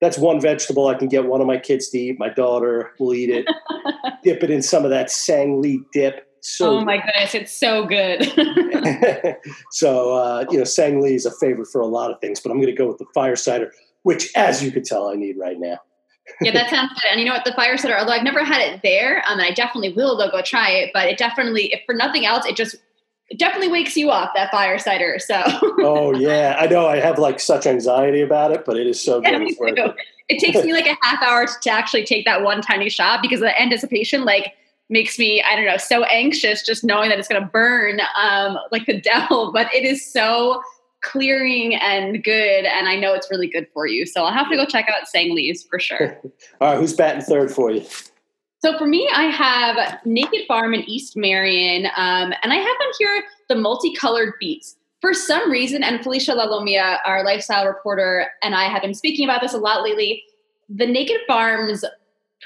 That's 0.00 0.18
one 0.18 0.40
vegetable 0.40 0.88
I 0.88 0.94
can 0.94 1.08
get 1.08 1.26
one 1.26 1.40
of 1.40 1.46
my 1.46 1.58
kids 1.58 1.88
to 1.90 1.98
eat. 1.98 2.18
My 2.18 2.28
daughter 2.28 2.92
will 2.98 3.14
eat 3.14 3.30
it. 3.30 3.46
dip 4.24 4.42
it 4.42 4.50
in 4.50 4.62
some 4.62 4.84
of 4.84 4.90
that 4.90 5.10
Sang 5.10 5.60
Lee 5.60 5.82
dip. 5.92 6.28
So 6.40 6.78
oh 6.78 6.84
my 6.84 6.96
goodness, 6.96 7.34
it's 7.36 7.56
so 7.56 7.86
good. 7.86 8.24
so 9.70 10.14
uh, 10.14 10.44
you 10.50 10.58
know, 10.58 10.64
Sang 10.64 11.00
Lee 11.00 11.14
is 11.14 11.24
a 11.24 11.30
favorite 11.30 11.68
for 11.68 11.80
a 11.80 11.86
lot 11.86 12.10
of 12.10 12.20
things, 12.20 12.40
but 12.40 12.50
I'm 12.50 12.58
going 12.58 12.66
to 12.66 12.76
go 12.76 12.88
with 12.88 12.98
the 12.98 13.06
fire 13.14 13.36
cider, 13.36 13.72
which, 14.02 14.28
as 14.34 14.62
you 14.62 14.72
could 14.72 14.84
tell, 14.84 15.08
I 15.08 15.14
need 15.14 15.36
right 15.38 15.58
now 15.58 15.78
yeah, 16.40 16.52
that 16.52 16.70
sounds 16.70 16.92
good. 16.94 17.10
And 17.10 17.20
you 17.20 17.26
know 17.26 17.32
what? 17.32 17.44
The 17.44 17.52
fire 17.52 17.76
cider, 17.76 17.98
although 17.98 18.12
I've 18.12 18.22
never 18.22 18.44
had 18.44 18.60
it 18.60 18.80
there, 18.82 19.18
um, 19.26 19.38
and 19.38 19.42
I 19.42 19.52
definitely 19.52 19.92
will 19.92 20.16
though 20.16 20.30
go 20.30 20.42
try 20.42 20.70
it, 20.70 20.90
but 20.92 21.08
it 21.08 21.18
definitely, 21.18 21.72
if 21.72 21.80
for 21.86 21.94
nothing 21.94 22.26
else, 22.26 22.46
it 22.46 22.56
just 22.56 22.76
it 23.32 23.38
definitely 23.38 23.68
wakes 23.68 23.96
you 23.96 24.10
up 24.10 24.34
that 24.34 24.50
fire 24.50 24.78
cider. 24.78 25.18
So 25.18 25.42
Oh 25.80 26.14
yeah. 26.14 26.54
I 26.60 26.66
know 26.66 26.86
I 26.86 27.00
have 27.00 27.18
like 27.18 27.40
such 27.40 27.66
anxiety 27.66 28.20
about 28.20 28.52
it, 28.52 28.66
but 28.66 28.76
it 28.76 28.86
is 28.86 29.02
so 29.02 29.22
good. 29.22 29.32
Yeah, 29.32 29.86
it. 29.86 29.96
it 30.28 30.38
takes 30.38 30.62
me 30.62 30.74
like 30.74 30.86
a 30.86 30.98
half 31.02 31.22
hour 31.22 31.46
to 31.46 31.70
actually 31.70 32.04
take 32.04 32.26
that 32.26 32.42
one 32.42 32.60
tiny 32.60 32.90
shot 32.90 33.22
because 33.22 33.40
the 33.40 33.58
anticipation 33.58 34.26
like 34.26 34.52
makes 34.90 35.18
me, 35.18 35.42
I 35.42 35.56
don't 35.56 35.64
know, 35.64 35.78
so 35.78 36.04
anxious 36.04 36.62
just 36.62 36.84
knowing 36.84 37.08
that 37.08 37.18
it's 37.18 37.26
gonna 37.26 37.46
burn 37.46 38.02
um 38.22 38.58
like 38.70 38.84
the 38.84 39.00
devil. 39.12 39.50
But 39.50 39.74
it 39.74 39.84
is 39.86 40.04
so 40.04 40.62
clearing 41.00 41.74
and 41.74 42.22
good. 42.22 42.66
And 42.66 42.86
I 42.86 42.96
know 42.96 43.14
it's 43.14 43.30
really 43.30 43.48
good 43.48 43.66
for 43.72 43.86
you. 43.86 44.04
So 44.04 44.24
I'll 44.24 44.32
have 44.32 44.50
to 44.50 44.56
go 44.56 44.66
check 44.66 44.90
out 44.90 45.08
Sang 45.08 45.34
Lee's 45.34 45.62
for 45.62 45.80
sure. 45.80 46.20
All 46.60 46.72
right, 46.72 46.78
who's 46.78 46.92
batting 46.92 47.22
third 47.22 47.50
for 47.50 47.70
you? 47.70 47.86
So 48.62 48.78
for 48.78 48.86
me, 48.86 49.08
I 49.12 49.24
have 49.24 49.98
Naked 50.04 50.46
Farm 50.46 50.72
in 50.72 50.88
East 50.88 51.16
Marion, 51.16 51.86
um, 51.96 52.32
and 52.42 52.52
I 52.52 52.56
have 52.56 52.66
on 52.66 52.92
here 52.96 53.24
the 53.48 53.56
multicolored 53.56 54.34
beets. 54.38 54.76
For 55.00 55.12
some 55.12 55.50
reason, 55.50 55.82
and 55.82 56.00
Felicia 56.00 56.30
Lalomia, 56.30 56.98
our 57.04 57.24
lifestyle 57.24 57.66
reporter, 57.66 58.28
and 58.40 58.54
I 58.54 58.68
have 58.68 58.82
been 58.82 58.94
speaking 58.94 59.24
about 59.24 59.40
this 59.40 59.52
a 59.52 59.58
lot 59.58 59.82
lately. 59.82 60.22
The 60.68 60.86
Naked 60.86 61.22
Farms 61.26 61.84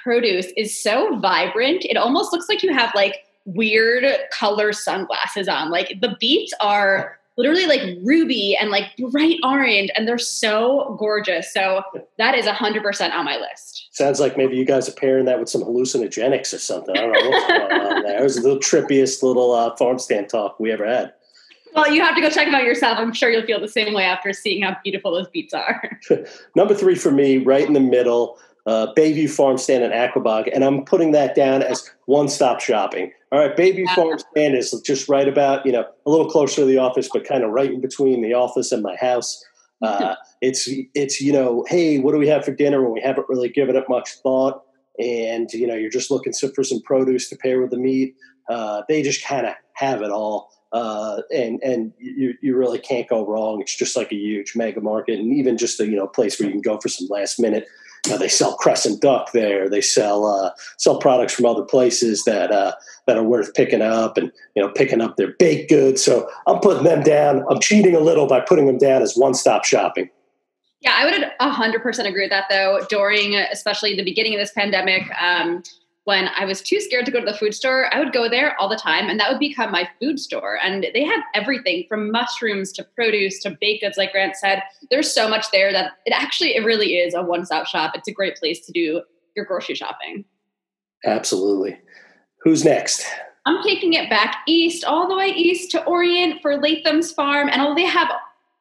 produce 0.02 0.46
is 0.56 0.82
so 0.82 1.18
vibrant; 1.18 1.84
it 1.84 1.98
almost 1.98 2.32
looks 2.32 2.48
like 2.48 2.62
you 2.62 2.72
have 2.72 2.94
like 2.94 3.26
weird 3.44 4.06
color 4.32 4.72
sunglasses 4.72 5.48
on. 5.48 5.70
Like 5.70 6.00
the 6.00 6.16
beets 6.18 6.54
are 6.60 7.18
literally 7.36 7.66
like 7.66 7.98
ruby 8.02 8.56
and 8.58 8.70
like 8.70 8.96
bright 9.10 9.38
orange, 9.42 9.90
and 9.94 10.06
they're 10.06 10.18
so 10.18 10.96
gorgeous. 10.98 11.52
So 11.52 11.82
that 12.18 12.34
is 12.34 12.46
100% 12.46 13.12
on 13.12 13.24
my 13.24 13.36
list. 13.36 13.88
Sounds 13.92 14.20
like 14.20 14.36
maybe 14.36 14.56
you 14.56 14.64
guys 14.64 14.88
are 14.88 14.92
pairing 14.92 15.24
that 15.26 15.38
with 15.38 15.48
some 15.48 15.62
hallucinogenics 15.62 16.52
or 16.52 16.58
something. 16.58 16.96
I 16.96 17.00
don't 17.00 17.12
know 17.12 17.30
what's 17.30 17.46
going 17.46 17.80
on 17.80 18.02
there. 18.02 18.20
It 18.20 18.22
was 18.22 18.42
the 18.42 18.56
trippiest 18.58 19.22
little 19.22 19.52
uh, 19.52 19.74
farm 19.76 19.98
stand 19.98 20.28
talk 20.28 20.58
we 20.60 20.70
ever 20.72 20.86
had. 20.86 21.12
Well, 21.74 21.92
you 21.92 22.02
have 22.02 22.14
to 22.14 22.20
go 22.20 22.30
check 22.30 22.46
them 22.46 22.54
out 22.54 22.64
yourself. 22.64 22.98
I'm 22.98 23.12
sure 23.12 23.30
you'll 23.30 23.46
feel 23.46 23.60
the 23.60 23.68
same 23.68 23.92
way 23.92 24.04
after 24.04 24.32
seeing 24.32 24.62
how 24.62 24.76
beautiful 24.82 25.12
those 25.12 25.28
beets 25.28 25.52
are. 25.52 26.00
Number 26.56 26.74
three 26.74 26.94
for 26.94 27.10
me, 27.10 27.38
right 27.38 27.66
in 27.66 27.74
the 27.74 27.80
middle, 27.80 28.38
uh, 28.66 28.92
Bayview 28.96 29.30
Farm 29.30 29.58
Stand 29.58 29.84
and 29.84 29.92
Aquebogue, 29.92 30.50
and 30.52 30.64
I'm 30.64 30.84
putting 30.84 31.12
that 31.12 31.34
down 31.34 31.62
as 31.62 31.88
one-stop 32.06 32.60
shopping. 32.60 33.12
All 33.30 33.38
right, 33.38 33.56
Bayview 33.56 33.86
Farm 33.94 34.18
Stand 34.18 34.56
is 34.56 34.72
just 34.84 35.08
right 35.08 35.28
about 35.28 35.64
you 35.64 35.72
know 35.72 35.86
a 36.04 36.10
little 36.10 36.28
closer 36.28 36.62
to 36.62 36.64
the 36.64 36.78
office, 36.78 37.08
but 37.12 37.24
kind 37.24 37.44
of 37.44 37.50
right 37.50 37.70
in 37.70 37.80
between 37.80 38.22
the 38.22 38.34
office 38.34 38.72
and 38.72 38.82
my 38.82 38.96
house. 38.96 39.42
Uh, 39.82 40.14
it's 40.40 40.70
it's 40.94 41.20
you 41.20 41.30
know, 41.30 41.62
hey, 41.68 41.98
what 41.98 42.12
do 42.12 42.18
we 42.18 42.26
have 42.26 42.42
for 42.46 42.50
dinner 42.50 42.82
when 42.82 42.92
we 42.92 43.00
haven't 43.00 43.28
really 43.28 43.50
given 43.50 43.76
it 43.76 43.84
much 43.90 44.14
thought, 44.22 44.62
and 44.98 45.52
you 45.52 45.66
know, 45.66 45.74
you're 45.74 45.90
just 45.90 46.10
looking 46.10 46.32
for 46.32 46.64
some 46.64 46.80
produce 46.80 47.28
to 47.28 47.36
pair 47.36 47.60
with 47.60 47.70
the 47.70 47.76
meat. 47.76 48.16
Uh, 48.48 48.84
they 48.88 49.02
just 49.02 49.22
kind 49.22 49.46
of 49.46 49.52
have 49.74 50.00
it 50.00 50.10
all. 50.10 50.50
Uh, 50.72 51.22
and 51.34 51.60
and 51.62 51.92
you, 51.98 52.34
you 52.42 52.56
really 52.56 52.78
can't 52.78 53.08
go 53.08 53.26
wrong. 53.26 53.60
It's 53.60 53.76
just 53.76 53.96
like 53.96 54.12
a 54.12 54.16
huge 54.16 54.54
mega 54.56 54.80
market, 54.80 55.18
and 55.18 55.32
even 55.32 55.56
just 55.56 55.80
a 55.80 55.86
you 55.86 55.96
know 55.96 56.06
place 56.06 56.38
where 56.38 56.46
you 56.48 56.52
can 56.52 56.62
go 56.62 56.78
for 56.78 56.88
some 56.88 57.08
last 57.08 57.38
minute 57.38 57.66
uh, 58.10 58.16
they 58.16 58.28
sell 58.28 58.54
crescent 58.56 59.00
duck 59.00 59.32
there. 59.32 59.68
They 59.68 59.80
sell 59.80 60.26
uh, 60.26 60.50
sell 60.76 60.98
products 60.98 61.34
from 61.34 61.46
other 61.46 61.62
places 61.62 62.24
that 62.24 62.52
uh, 62.52 62.72
that 63.06 63.16
are 63.16 63.22
worth 63.22 63.54
picking 63.54 63.82
up, 63.82 64.16
and 64.16 64.32
you 64.54 64.62
know 64.62 64.70
picking 64.70 65.00
up 65.00 65.16
their 65.16 65.32
baked 65.38 65.70
goods. 65.70 66.04
So 66.04 66.28
I'm 66.46 66.60
putting 66.60 66.84
them 66.84 67.02
down. 67.02 67.44
I'm 67.50 67.60
cheating 67.60 67.94
a 67.94 68.00
little 68.00 68.26
by 68.26 68.40
putting 68.40 68.66
them 68.66 68.78
down 68.78 69.02
as 69.02 69.16
one 69.16 69.34
stop 69.34 69.64
shopping. 69.64 70.10
Yeah, 70.80 70.94
I 70.94 71.04
would 71.06 71.32
100% 71.40 72.06
agree 72.06 72.22
with 72.22 72.30
that 72.30 72.44
though. 72.50 72.80
During 72.88 73.34
especially 73.34 73.96
the 73.96 74.04
beginning 74.04 74.34
of 74.34 74.40
this 74.40 74.52
pandemic, 74.52 75.02
um, 75.20 75.62
when 76.06 76.28
I 76.38 76.44
was 76.44 76.62
too 76.62 76.80
scared 76.80 77.04
to 77.06 77.10
go 77.10 77.18
to 77.18 77.26
the 77.26 77.36
food 77.36 77.52
store, 77.52 77.92
I 77.92 77.98
would 77.98 78.12
go 78.12 78.28
there 78.28 78.56
all 78.60 78.68
the 78.68 78.76
time 78.76 79.08
and 79.08 79.18
that 79.18 79.28
would 79.28 79.40
become 79.40 79.72
my 79.72 79.88
food 80.00 80.20
store. 80.20 80.56
And 80.62 80.86
they 80.94 81.02
have 81.02 81.20
everything 81.34 81.84
from 81.88 82.12
mushrooms 82.12 82.70
to 82.74 82.84
produce 82.84 83.40
to 83.40 83.56
baked 83.60 83.82
goods, 83.82 83.98
like 83.98 84.12
Grant 84.12 84.36
said. 84.36 84.62
There's 84.88 85.12
so 85.12 85.28
much 85.28 85.50
there 85.50 85.72
that 85.72 85.94
it 86.06 86.12
actually, 86.12 86.54
it 86.54 86.64
really 86.64 86.94
is 86.94 87.12
a 87.14 87.24
one 87.24 87.44
stop 87.44 87.66
shop. 87.66 87.90
It's 87.96 88.06
a 88.06 88.12
great 88.12 88.36
place 88.36 88.64
to 88.66 88.72
do 88.72 89.02
your 89.34 89.44
grocery 89.44 89.74
shopping. 89.74 90.24
Absolutely. 91.04 91.76
Who's 92.42 92.64
next? 92.64 93.04
I'm 93.44 93.60
taking 93.64 93.94
it 93.94 94.08
back 94.08 94.36
east, 94.46 94.84
all 94.84 95.08
the 95.08 95.16
way 95.16 95.26
east 95.26 95.72
to 95.72 95.84
Orient 95.86 96.40
for 96.40 96.56
Latham's 96.56 97.10
Farm. 97.10 97.48
And 97.48 97.76
they 97.76 97.84
have 97.84 98.12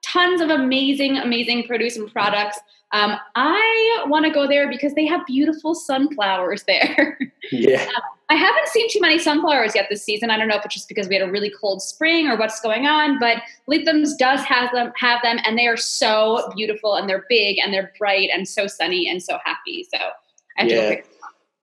tons 0.04 0.42
of 0.42 0.50
amazing, 0.50 1.18
amazing 1.18 1.68
produce 1.68 1.96
and 1.96 2.12
products, 2.12 2.60
um, 2.96 3.20
I 3.36 4.06
want 4.08 4.25
to 4.25 4.32
go 4.32 4.48
there 4.48 4.70
because 4.70 4.94
they 4.94 5.06
have 5.06 5.25
beautiful 5.25 5.75
sunflowers 5.75 6.64
there. 6.64 7.20
Yeah. 7.52 7.86
Um, 7.96 8.02
I 8.28 8.34
haven't 8.34 8.68
seen 8.70 8.90
too 8.90 9.00
many 9.02 9.20
sunflowers 9.20 9.75
yet 9.75 9.86
this 9.92 10.04
season. 10.04 10.32
I 10.32 10.38
don't 10.38 10.48
know 10.48 10.56
if 10.56 10.66
it's 10.66 10.74
just 10.74 10.88
because 10.88 11.08
we 11.08 11.14
had 11.14 11.30
a 11.30 11.32
really 11.32 11.52
cold 11.62 11.80
spring 11.80 12.28
or 12.28 12.36
what's 12.36 12.60
going 12.60 12.88
on, 12.88 13.20
but 13.20 13.44
Latham's 13.68 14.16
does 14.16 14.42
have 14.42 14.72
them, 14.72 14.92
have 14.98 15.22
them, 15.22 15.38
and 15.46 15.56
they 15.56 15.68
are 15.68 15.78
so 15.78 16.52
beautiful 16.56 16.96
and 16.96 17.08
they're 17.08 17.25
big 17.30 17.60
and 17.60 17.72
they're 17.72 17.94
bright 18.00 18.30
and 18.34 18.48
so 18.48 18.66
sunny 18.66 19.08
and 19.08 19.22
so 19.22 19.38
happy. 19.46 19.86
So 19.94 20.00
I 20.58 20.64
have 20.64 20.72
yeah. 20.72 20.75
to 20.75 20.82
go 20.82 20.96
pick 20.96 21.14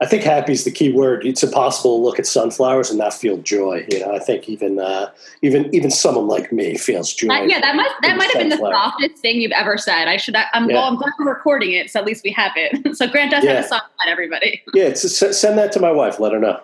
I 0.02 0.06
think 0.06 0.24
happy 0.24 0.52
is 0.52 0.64
the 0.64 0.72
key 0.72 0.90
word. 0.90 1.24
It's 1.24 1.44
impossible 1.44 1.96
to 1.96 2.04
look 2.04 2.18
at 2.18 2.26
sunflowers 2.26 2.90
and 2.90 2.98
not 2.98 3.14
feel 3.14 3.36
joy. 3.36 3.86
You 3.88 4.00
know, 4.00 4.12
I 4.12 4.18
think 4.18 4.48
even 4.48 4.80
uh, 4.80 5.12
even 5.42 5.72
even 5.72 5.92
someone 5.92 6.26
like 6.26 6.50
me 6.50 6.76
feels 6.76 7.14
joy. 7.14 7.28
Uh, 7.28 7.42
yeah, 7.42 7.60
that 7.60 7.76
might 7.76 7.92
that 8.02 8.16
might 8.16 8.28
have 8.32 8.40
been 8.40 8.48
the 8.48 8.56
softest 8.56 9.22
thing 9.22 9.40
you've 9.40 9.52
ever 9.52 9.78
said. 9.78 10.08
I 10.08 10.16
should. 10.16 10.34
I'm 10.34 10.68
yeah. 10.68 10.74
well. 10.74 10.84
I'm 10.88 10.96
glad 10.96 11.12
we're 11.20 11.28
recording 11.32 11.70
it, 11.70 11.88
so 11.88 12.00
at 12.00 12.06
least 12.06 12.24
we 12.24 12.32
have 12.32 12.50
it. 12.56 12.96
so 12.96 13.06
Grant 13.06 13.30
does 13.30 13.44
yeah. 13.44 13.52
have 13.52 13.64
a 13.64 13.68
song 13.68 13.80
on 14.00 14.08
everybody. 14.08 14.60
Yeah, 14.74 14.94
send 14.94 15.58
that 15.58 15.70
to 15.72 15.80
my 15.80 15.92
wife. 15.92 16.18
Let 16.18 16.32
her 16.32 16.40
know. 16.40 16.58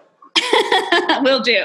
Will 1.23 1.40
do. 1.40 1.62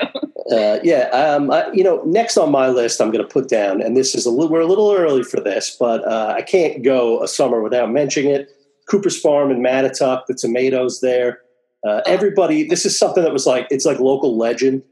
Uh, 0.52 0.80
yeah, 0.84 1.08
um, 1.10 1.50
I, 1.50 1.72
you 1.72 1.84
know, 1.84 2.04
next 2.06 2.38
on 2.38 2.52
my 2.52 2.68
list, 2.68 3.02
I'm 3.02 3.12
going 3.12 3.26
to 3.26 3.32
put 3.32 3.48
down, 3.48 3.82
and 3.82 3.96
this 3.96 4.14
is 4.14 4.26
a 4.26 4.30
little, 4.30 4.50
we're 4.50 4.60
a 4.60 4.66
little 4.66 4.92
early 4.92 5.24
for 5.24 5.40
this, 5.40 5.76
but 5.80 6.06
uh, 6.06 6.34
I 6.38 6.42
can't 6.42 6.84
go 6.84 7.24
a 7.24 7.28
summer 7.28 7.62
without 7.62 7.92
mentioning 7.92 8.32
it. 8.32 8.50
Cooper's 8.90 9.20
Farm 9.20 9.52
in 9.52 9.60
Mattituck, 9.60 10.26
the 10.26 10.34
tomatoes 10.34 11.00
there 11.00 11.43
Uh, 11.88 12.02
everybody, 12.06 12.68
this 12.68 12.86
is 12.86 12.98
something 12.98 13.24
that 13.24 13.34
was 13.34 13.46
like 13.46 13.68
it's 13.70 13.86
like 13.86 14.00
local 14.00 14.38
legend. 14.38 14.84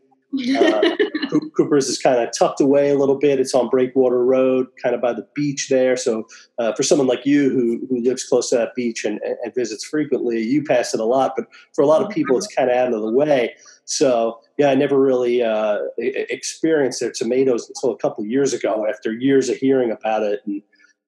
Uh, 1.34 1.40
Cooper's 1.56 1.88
is 1.88 1.98
kind 1.98 2.20
of 2.20 2.30
tucked 2.38 2.60
away 2.62 2.90
a 2.90 2.98
little 2.98 3.18
bit. 3.18 3.40
It's 3.40 3.54
on 3.54 3.70
Breakwater 3.70 4.24
Road, 4.24 4.68
kind 4.82 4.96
of 4.96 5.02
by 5.02 5.14
the 5.14 5.28
beach 5.34 5.68
there. 5.70 5.96
So 5.96 6.28
uh, 6.58 6.74
for 6.74 6.84
someone 6.84 7.08
like 7.08 7.26
you 7.26 7.50
who 7.50 7.86
who 7.90 8.02
lives 8.02 8.24
close 8.24 8.50
to 8.50 8.58
that 8.58 8.76
beach 8.76 9.06
and, 9.06 9.20
and 9.22 9.54
visits 9.56 9.86
frequently, 9.86 10.42
you 10.42 10.64
pass 10.64 10.94
it 10.94 11.00
a 11.00 11.06
lot. 11.06 11.34
But 11.36 11.48
for 11.74 11.84
a 11.84 11.86
lot 11.86 12.02
of 12.02 12.10
people, 12.10 12.38
it's 12.38 12.48
kind 12.48 12.70
of 12.70 12.76
out 12.76 12.94
of 12.94 13.02
the 13.02 13.12
way. 13.12 13.56
So 13.86 14.40
yeah, 14.58 14.70
I 14.70 14.76
never 14.76 15.00
really 15.00 15.42
uh, 15.42 15.80
experienced 15.98 17.00
their 17.00 17.12
tomatoes 17.12 17.68
until 17.70 17.92
a 17.92 17.98
couple 17.98 18.26
years 18.26 18.54
ago. 18.54 18.86
After 18.90 19.14
years 19.14 19.50
of 19.50 19.58
hearing 19.58 19.92
about 19.92 20.24
it 20.24 20.42
and 20.46 20.62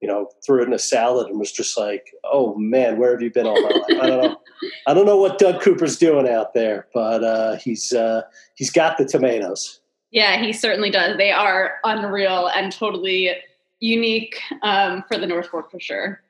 you 0.04 0.10
know, 0.10 0.28
threw 0.46 0.62
it 0.62 0.68
in 0.68 0.74
a 0.74 0.80
salad 0.80 1.30
and 1.30 1.40
was 1.40 1.54
just 1.54 1.78
like, 1.80 2.14
"Oh 2.26 2.56
man, 2.56 2.98
where 2.98 3.12
have 3.12 3.22
you 3.22 3.32
been 3.32 3.48
all 3.48 3.62
my 3.62 3.70
life?" 3.70 4.02
I 4.02 4.08
don't 4.08 4.22
know. 4.22 4.38
I 4.86 4.94
don't 4.94 5.06
know 5.06 5.16
what 5.16 5.40
Doug 5.40 5.62
Cooper's 5.62 5.98
doing 5.98 6.28
out 6.28 6.54
there, 6.54 6.88
but 6.94 7.24
uh, 7.24 7.56
he's 7.56 7.94
uh, 7.94 8.24
he's 8.56 8.70
got 8.70 8.98
the 8.98 9.06
tomatoes. 9.06 9.80
Yeah, 10.12 10.44
he 10.44 10.52
certainly 10.52 10.90
does. 10.90 11.16
They 11.16 11.32
are 11.32 11.76
unreal 11.86 12.48
and 12.48 12.70
totally 12.70 13.32
unique 13.80 14.42
um, 14.62 15.06
for 15.08 15.18
the 15.18 15.26
North 15.26 15.48
Fork 15.48 15.72
for 15.72 15.80
sure. 15.80 16.22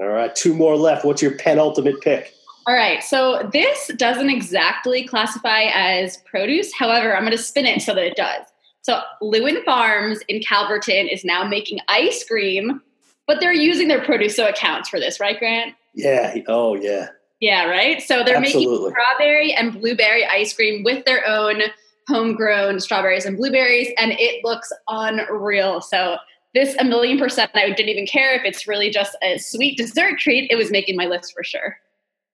All 0.00 0.08
right, 0.08 0.34
two 0.34 0.54
more 0.54 0.76
left. 0.76 1.04
What's 1.04 1.20
your 1.20 1.36
penultimate 1.36 2.00
pick? 2.00 2.32
All 2.66 2.74
right, 2.74 3.04
so 3.04 3.46
this 3.52 3.90
doesn't 3.98 4.30
exactly 4.30 5.06
classify 5.06 5.64
as 5.74 6.16
produce. 6.24 6.72
However, 6.72 7.14
I'm 7.14 7.24
going 7.24 7.36
to 7.36 7.42
spin 7.42 7.66
it 7.66 7.82
so 7.82 7.94
that 7.94 8.04
it 8.04 8.16
does. 8.16 8.46
So, 8.80 9.02
Lewin 9.20 9.62
Farms 9.64 10.20
in 10.28 10.40
Calverton 10.40 11.08
is 11.08 11.22
now 11.22 11.44
making 11.44 11.80
ice 11.88 12.24
cream, 12.24 12.80
but 13.28 13.38
they're 13.38 13.52
using 13.52 13.86
their 13.86 14.02
produce, 14.02 14.34
so 14.34 14.46
it 14.46 14.56
counts 14.56 14.88
for 14.88 14.98
this, 14.98 15.20
right, 15.20 15.38
Grant? 15.38 15.76
Yeah. 15.94 16.34
Oh, 16.48 16.74
yeah. 16.74 17.08
Yeah, 17.40 17.66
right. 17.66 18.02
So 18.02 18.24
they're 18.24 18.36
Absolutely. 18.36 18.90
making 18.90 18.90
strawberry 18.90 19.52
and 19.52 19.72
blueberry 19.72 20.26
ice 20.26 20.52
cream 20.52 20.82
with 20.82 21.04
their 21.04 21.24
own 21.28 21.62
homegrown 22.08 22.80
strawberries 22.80 23.26
and 23.26 23.36
blueberries, 23.36 23.92
and 23.96 24.12
it 24.12 24.44
looks 24.44 24.72
unreal. 24.88 25.80
So 25.80 26.16
this 26.54 26.74
a 26.80 26.84
million 26.84 27.18
percent, 27.18 27.50
I 27.54 27.68
didn't 27.70 27.90
even 27.90 28.06
care 28.06 28.34
if 28.34 28.42
it's 28.44 28.66
really 28.66 28.90
just 28.90 29.16
a 29.22 29.38
sweet 29.38 29.76
dessert 29.76 30.18
treat. 30.18 30.50
It 30.50 30.56
was 30.56 30.70
making 30.70 30.96
my 30.96 31.04
list 31.06 31.32
for 31.32 31.44
sure. 31.44 31.76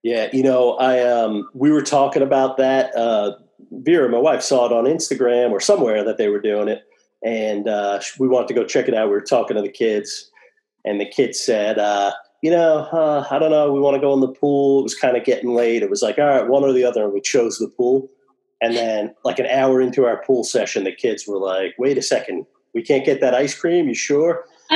Yeah, 0.02 0.28
you 0.32 0.42
know, 0.42 0.74
I 0.74 1.00
um, 1.00 1.48
we 1.54 1.72
were 1.72 1.82
talking 1.82 2.22
about 2.22 2.56
that. 2.58 2.94
Uh, 2.94 3.32
Vera, 3.72 4.08
my 4.08 4.18
wife, 4.18 4.42
saw 4.42 4.66
it 4.66 4.72
on 4.72 4.84
Instagram 4.84 5.50
or 5.50 5.60
somewhere 5.60 6.04
that 6.04 6.18
they 6.18 6.28
were 6.28 6.40
doing 6.40 6.68
it, 6.68 6.82
and 7.24 7.68
uh, 7.68 8.00
we 8.18 8.28
wanted 8.28 8.48
to 8.48 8.54
go 8.54 8.64
check 8.64 8.86
it 8.86 8.94
out. 8.94 9.08
We 9.08 9.14
were 9.14 9.20
talking 9.20 9.56
to 9.56 9.62
the 9.62 9.70
kids, 9.70 10.30
and 10.84 11.00
the 11.00 11.06
kids 11.06 11.40
said, 11.40 11.78
uh, 11.78 12.12
"You 12.42 12.50
know, 12.50 12.88
uh, 12.92 13.26
I 13.30 13.38
don't 13.38 13.50
know. 13.50 13.72
We 13.72 13.80
want 13.80 13.94
to 13.94 14.00
go 14.00 14.12
in 14.14 14.20
the 14.20 14.28
pool. 14.28 14.80
It 14.80 14.84
was 14.84 14.94
kind 14.94 15.16
of 15.16 15.24
getting 15.24 15.54
late. 15.54 15.82
It 15.82 15.90
was 15.90 16.02
like, 16.02 16.18
all 16.18 16.26
right, 16.26 16.48
one 16.48 16.64
or 16.64 16.72
the 16.72 16.84
other, 16.84 17.04
and 17.04 17.12
we 17.12 17.20
chose 17.20 17.58
the 17.58 17.68
pool." 17.68 18.10
And 18.60 18.74
then, 18.74 19.14
like 19.24 19.38
an 19.38 19.46
hour 19.46 19.80
into 19.80 20.06
our 20.06 20.22
pool 20.24 20.42
session, 20.42 20.84
the 20.84 20.92
kids 20.92 21.26
were 21.26 21.38
like, 21.38 21.74
wait 21.78 21.98
a 21.98 22.02
second, 22.02 22.46
we 22.72 22.82
can't 22.82 23.04
get 23.04 23.20
that 23.20 23.34
ice 23.34 23.54
cream? 23.54 23.88
You 23.88 23.94
sure? 23.94 24.46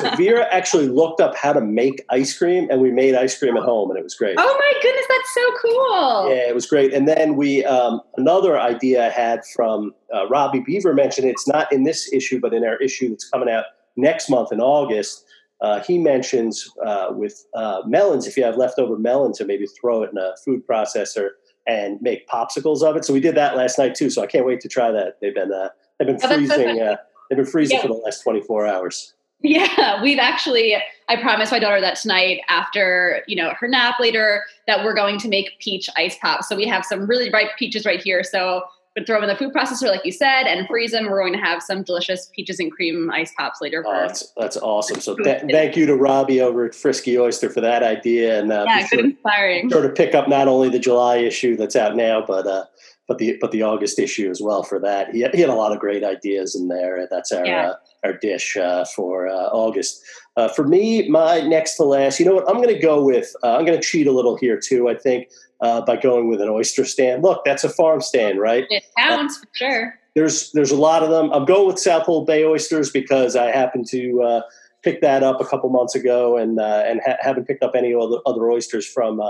so 0.00 0.16
Vera 0.16 0.46
actually 0.50 0.88
looked 0.88 1.20
up 1.20 1.36
how 1.36 1.52
to 1.52 1.60
make 1.60 2.04
ice 2.10 2.36
cream, 2.36 2.68
and 2.70 2.80
we 2.80 2.90
made 2.90 3.14
ice 3.14 3.38
cream 3.38 3.56
at 3.56 3.62
home, 3.62 3.90
and 3.90 3.98
it 3.98 4.02
was 4.02 4.14
great. 4.14 4.34
Oh 4.38 4.58
my 4.58 4.80
goodness, 4.82 5.06
that's 5.08 5.34
so 5.34 5.46
cool! 5.62 6.34
Yeah, 6.34 6.48
it 6.48 6.54
was 6.54 6.66
great. 6.66 6.92
And 6.92 7.06
then 7.06 7.36
we 7.36 7.64
um, 7.64 8.00
another 8.16 8.58
idea 8.58 9.06
I 9.06 9.10
had 9.10 9.42
from 9.54 9.94
uh, 10.12 10.26
Robbie 10.28 10.60
Beaver 10.60 10.92
mentioned 10.92 11.28
it's 11.28 11.46
not 11.46 11.72
in 11.72 11.84
this 11.84 12.12
issue, 12.12 12.40
but 12.40 12.52
in 12.52 12.64
our 12.64 12.76
issue 12.76 13.10
that's 13.10 13.28
coming 13.28 13.48
out 13.48 13.64
next 13.96 14.28
month 14.28 14.52
in 14.52 14.60
August. 14.60 15.24
Uh, 15.62 15.82
he 15.82 15.98
mentions 15.98 16.70
uh, 16.86 17.08
with 17.10 17.44
uh, 17.54 17.82
melons, 17.86 18.26
if 18.26 18.36
you 18.36 18.42
have 18.44 18.56
leftover 18.56 18.98
melons, 18.98 19.38
to 19.38 19.44
maybe 19.44 19.66
throw 19.66 20.02
it 20.02 20.10
in 20.10 20.18
a 20.18 20.34
food 20.44 20.66
processor 20.66 21.30
and 21.66 22.00
make 22.00 22.26
popsicles 22.28 22.82
of 22.82 22.96
it. 22.96 23.04
So 23.04 23.12
we 23.12 23.20
did 23.20 23.34
that 23.36 23.56
last 23.56 23.78
night 23.78 23.94
too. 23.94 24.10
So 24.10 24.22
I 24.22 24.26
can't 24.26 24.46
wait 24.46 24.60
to 24.60 24.68
try 24.68 24.90
that. 24.90 25.18
They've 25.20 25.34
been 25.34 25.52
uh, 25.52 25.68
they've 25.98 26.08
been 26.08 26.18
oh, 26.22 26.28
freezing. 26.28 26.80
Uh, 26.80 26.96
they've 27.28 27.36
been 27.36 27.46
freezing 27.46 27.76
yeah. 27.76 27.82
for 27.82 27.88
the 27.88 27.94
last 27.94 28.22
twenty 28.22 28.40
four 28.40 28.66
hours. 28.66 29.14
Yeah, 29.42 30.02
we've 30.02 30.18
actually. 30.18 30.76
I 31.08 31.16
promised 31.16 31.50
my 31.50 31.58
daughter 31.58 31.80
that 31.80 31.96
tonight 31.96 32.40
after 32.48 33.22
you 33.26 33.36
know 33.36 33.52
her 33.58 33.68
nap 33.68 33.98
later 33.98 34.44
that 34.66 34.84
we're 34.84 34.94
going 34.94 35.18
to 35.18 35.28
make 35.28 35.58
peach 35.60 35.88
ice 35.96 36.16
pops. 36.20 36.48
So 36.48 36.56
we 36.56 36.66
have 36.66 36.84
some 36.84 37.06
really 37.06 37.30
ripe 37.30 37.56
peaches 37.58 37.84
right 37.84 38.02
here. 38.02 38.22
So 38.22 38.64
but 39.00 39.06
throw 39.06 39.20
them 39.20 39.28
in 39.28 39.34
the 39.34 39.36
food 39.36 39.52
processor, 39.54 39.88
like 39.88 40.04
you 40.04 40.12
said, 40.12 40.44
and 40.44 40.66
freeze 40.66 40.92
them. 40.92 41.06
We're 41.06 41.20
going 41.20 41.32
to 41.32 41.38
have 41.38 41.62
some 41.62 41.82
delicious 41.82 42.30
peaches 42.34 42.60
and 42.60 42.70
cream 42.70 43.10
ice 43.10 43.32
pops 43.36 43.60
later. 43.60 43.82
Oh, 43.86 43.92
that's, 43.92 44.32
that's 44.36 44.56
awesome. 44.58 45.00
So 45.00 45.16
th- 45.16 45.42
thank 45.50 45.76
you 45.76 45.86
to 45.86 45.96
Robbie 45.96 46.40
over 46.40 46.66
at 46.66 46.74
Frisky 46.74 47.18
Oyster 47.18 47.48
for 47.48 47.60
that 47.62 47.82
idea. 47.82 48.40
And 48.40 48.52
uh, 48.52 48.64
yeah, 48.66 48.80
good 48.82 48.88
sure, 48.88 49.00
inspiring. 49.00 49.70
Sure 49.70 49.82
to 49.82 49.88
pick 49.88 50.14
up 50.14 50.28
not 50.28 50.48
only 50.48 50.68
the 50.68 50.78
July 50.78 51.16
issue 51.16 51.56
that's 51.56 51.76
out 51.76 51.96
now, 51.96 52.24
but 52.26 52.46
uh, 52.46 52.64
but 53.10 53.18
the 53.18 53.36
but 53.40 53.50
the 53.50 53.60
August 53.60 53.98
issue 53.98 54.30
as 54.30 54.40
well 54.40 54.62
for 54.62 54.78
that. 54.78 55.12
He 55.12 55.22
had, 55.22 55.34
he 55.34 55.40
had 55.40 55.50
a 55.50 55.54
lot 55.54 55.72
of 55.72 55.80
great 55.80 56.04
ideas 56.04 56.54
in 56.54 56.68
there. 56.68 57.08
That's 57.10 57.32
our 57.32 57.44
yeah. 57.44 57.70
uh, 57.70 57.74
our 58.04 58.12
dish 58.12 58.56
uh, 58.56 58.84
for 58.84 59.26
uh, 59.26 59.48
August. 59.50 60.00
Uh, 60.36 60.46
for 60.46 60.64
me, 60.64 61.08
my 61.08 61.40
next 61.40 61.74
to 61.78 61.82
last, 61.82 62.20
you 62.20 62.24
know 62.24 62.36
what? 62.36 62.48
I'm 62.48 62.62
going 62.62 62.72
to 62.72 62.78
go 62.78 63.02
with. 63.02 63.34
Uh, 63.42 63.56
I'm 63.56 63.64
going 63.64 63.76
to 63.76 63.84
cheat 63.84 64.06
a 64.06 64.12
little 64.12 64.36
here 64.36 64.56
too. 64.56 64.88
I 64.88 64.94
think 64.94 65.28
uh, 65.60 65.80
by 65.80 65.96
going 65.96 66.28
with 66.28 66.40
an 66.40 66.48
oyster 66.48 66.84
stand. 66.84 67.24
Look, 67.24 67.44
that's 67.44 67.64
a 67.64 67.68
farm 67.68 68.00
stand, 68.00 68.38
right? 68.38 68.64
It 68.70 68.84
counts 68.96 69.38
for 69.38 69.48
sure. 69.54 69.98
There's 70.14 70.52
there's 70.52 70.70
a 70.70 70.76
lot 70.76 71.02
of 71.02 71.10
them. 71.10 71.32
I'm 71.32 71.46
going 71.46 71.66
with 71.66 71.80
Southold 71.80 72.28
Bay 72.28 72.44
oysters 72.44 72.92
because 72.92 73.34
I 73.34 73.50
happen 73.50 73.84
to 73.86 74.42
pick 74.82 75.00
that 75.00 75.22
up 75.22 75.40
a 75.40 75.44
couple 75.44 75.68
months 75.70 75.94
ago 75.94 76.36
and 76.36 76.58
and 76.58 77.00
ha- 77.04 77.16
haven't 77.20 77.46
picked 77.46 77.62
up 77.62 77.72
any 77.74 77.94
other, 77.94 78.18
other 78.26 78.50
oysters 78.50 78.86
from 78.86 79.20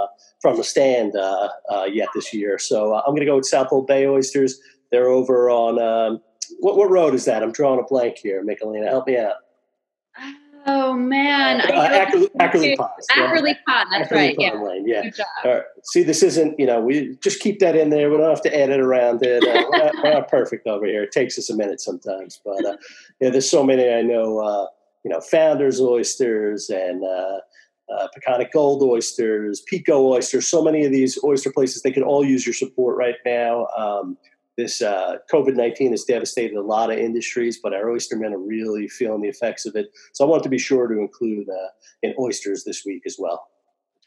from 0.40 0.56
the 0.56 0.64
stand 0.64 1.12
yet 1.92 2.08
this 2.14 2.32
year. 2.32 2.58
So 2.58 2.94
I'm 2.94 3.10
going 3.10 3.20
to 3.20 3.26
go 3.26 3.36
with 3.36 3.46
Southold 3.46 3.86
Bay 3.86 4.06
oysters. 4.06 4.60
They're 4.90 5.08
over 5.08 5.50
on. 5.50 5.80
Um, 5.80 6.20
what, 6.58 6.76
what 6.76 6.90
road 6.90 7.14
is 7.14 7.24
that? 7.26 7.42
I'm 7.42 7.52
drawing 7.52 7.80
a 7.80 7.84
blank 7.84 8.18
here. 8.18 8.44
Michelina, 8.44 8.88
help 8.88 9.06
me 9.06 9.16
out. 9.16 9.34
Oh 10.66 10.92
man, 10.92 11.62
uh, 11.62 11.88
Ackerly, 11.90 12.28
Ackerly 12.38 12.76
Pond. 12.76 12.90
Ackerly 13.12 13.56
Pond. 13.66 13.88
That's 13.92 14.10
right. 14.10 14.36
Pond 14.36 14.54
yeah. 14.54 14.62
Lane. 14.62 14.86
Yeah. 14.86 15.10
Right. 15.42 15.62
See, 15.84 16.02
this 16.02 16.22
isn't. 16.22 16.58
You 16.58 16.66
know, 16.66 16.80
we 16.80 17.16
just 17.22 17.40
keep 17.40 17.60
that 17.60 17.76
in 17.76 17.88
there. 17.88 18.10
We 18.10 18.18
don't 18.18 18.28
have 18.28 18.42
to 18.42 18.54
edit 18.54 18.78
around 18.78 19.22
it. 19.22 19.42
Uh, 19.42 19.64
we're, 19.70 19.78
not, 19.78 19.94
we're, 20.02 20.12
not, 20.12 20.28
perfect 20.28 20.66
over 20.66 20.84
here. 20.84 21.02
It 21.04 21.12
takes 21.12 21.38
us 21.38 21.48
a 21.48 21.56
minute 21.56 21.80
sometimes, 21.80 22.40
but 22.44 22.62
uh, 22.64 22.76
yeah, 23.20 23.30
there's 23.30 23.50
so 23.50 23.64
many 23.64 23.88
I 23.90 24.02
know. 24.02 24.68
You 25.04 25.10
know, 25.10 25.20
Founders 25.20 25.80
oysters 25.80 26.70
and. 26.70 27.04
Uh, 27.04 27.38
uh, 27.92 28.06
Peconic 28.16 28.52
Gold 28.52 28.84
oysters, 28.84 29.64
Peeko 29.68 30.12
oysters, 30.12 30.46
so 30.46 30.62
many 30.62 30.84
of 30.84 30.92
these 30.92 31.18
oyster 31.24 31.50
places, 31.50 31.82
they 31.82 31.90
can 31.90 32.04
all 32.04 32.24
use 32.24 32.46
your 32.46 32.54
support 32.54 32.96
right 32.96 33.16
now. 33.26 33.66
Um, 33.76 34.16
this 34.56 34.82
uh, 34.82 35.16
COVID 35.32 35.56
19 35.56 35.92
has 35.92 36.04
devastated 36.04 36.56
a 36.56 36.62
lot 36.62 36.92
of 36.92 36.98
industries, 36.98 37.58
but 37.62 37.72
our 37.72 37.84
oystermen 37.84 38.32
are 38.32 38.38
really 38.38 38.88
feeling 38.88 39.22
the 39.22 39.28
effects 39.28 39.64
of 39.64 39.74
it. 39.74 39.90
So 40.12 40.24
I 40.24 40.28
want 40.28 40.42
to 40.42 40.48
be 40.48 40.58
sure 40.58 40.86
to 40.86 40.98
include 40.98 41.48
uh, 41.48 41.68
in 42.02 42.14
oysters 42.18 42.64
this 42.64 42.84
week 42.84 43.02
as 43.06 43.16
well. 43.18 43.48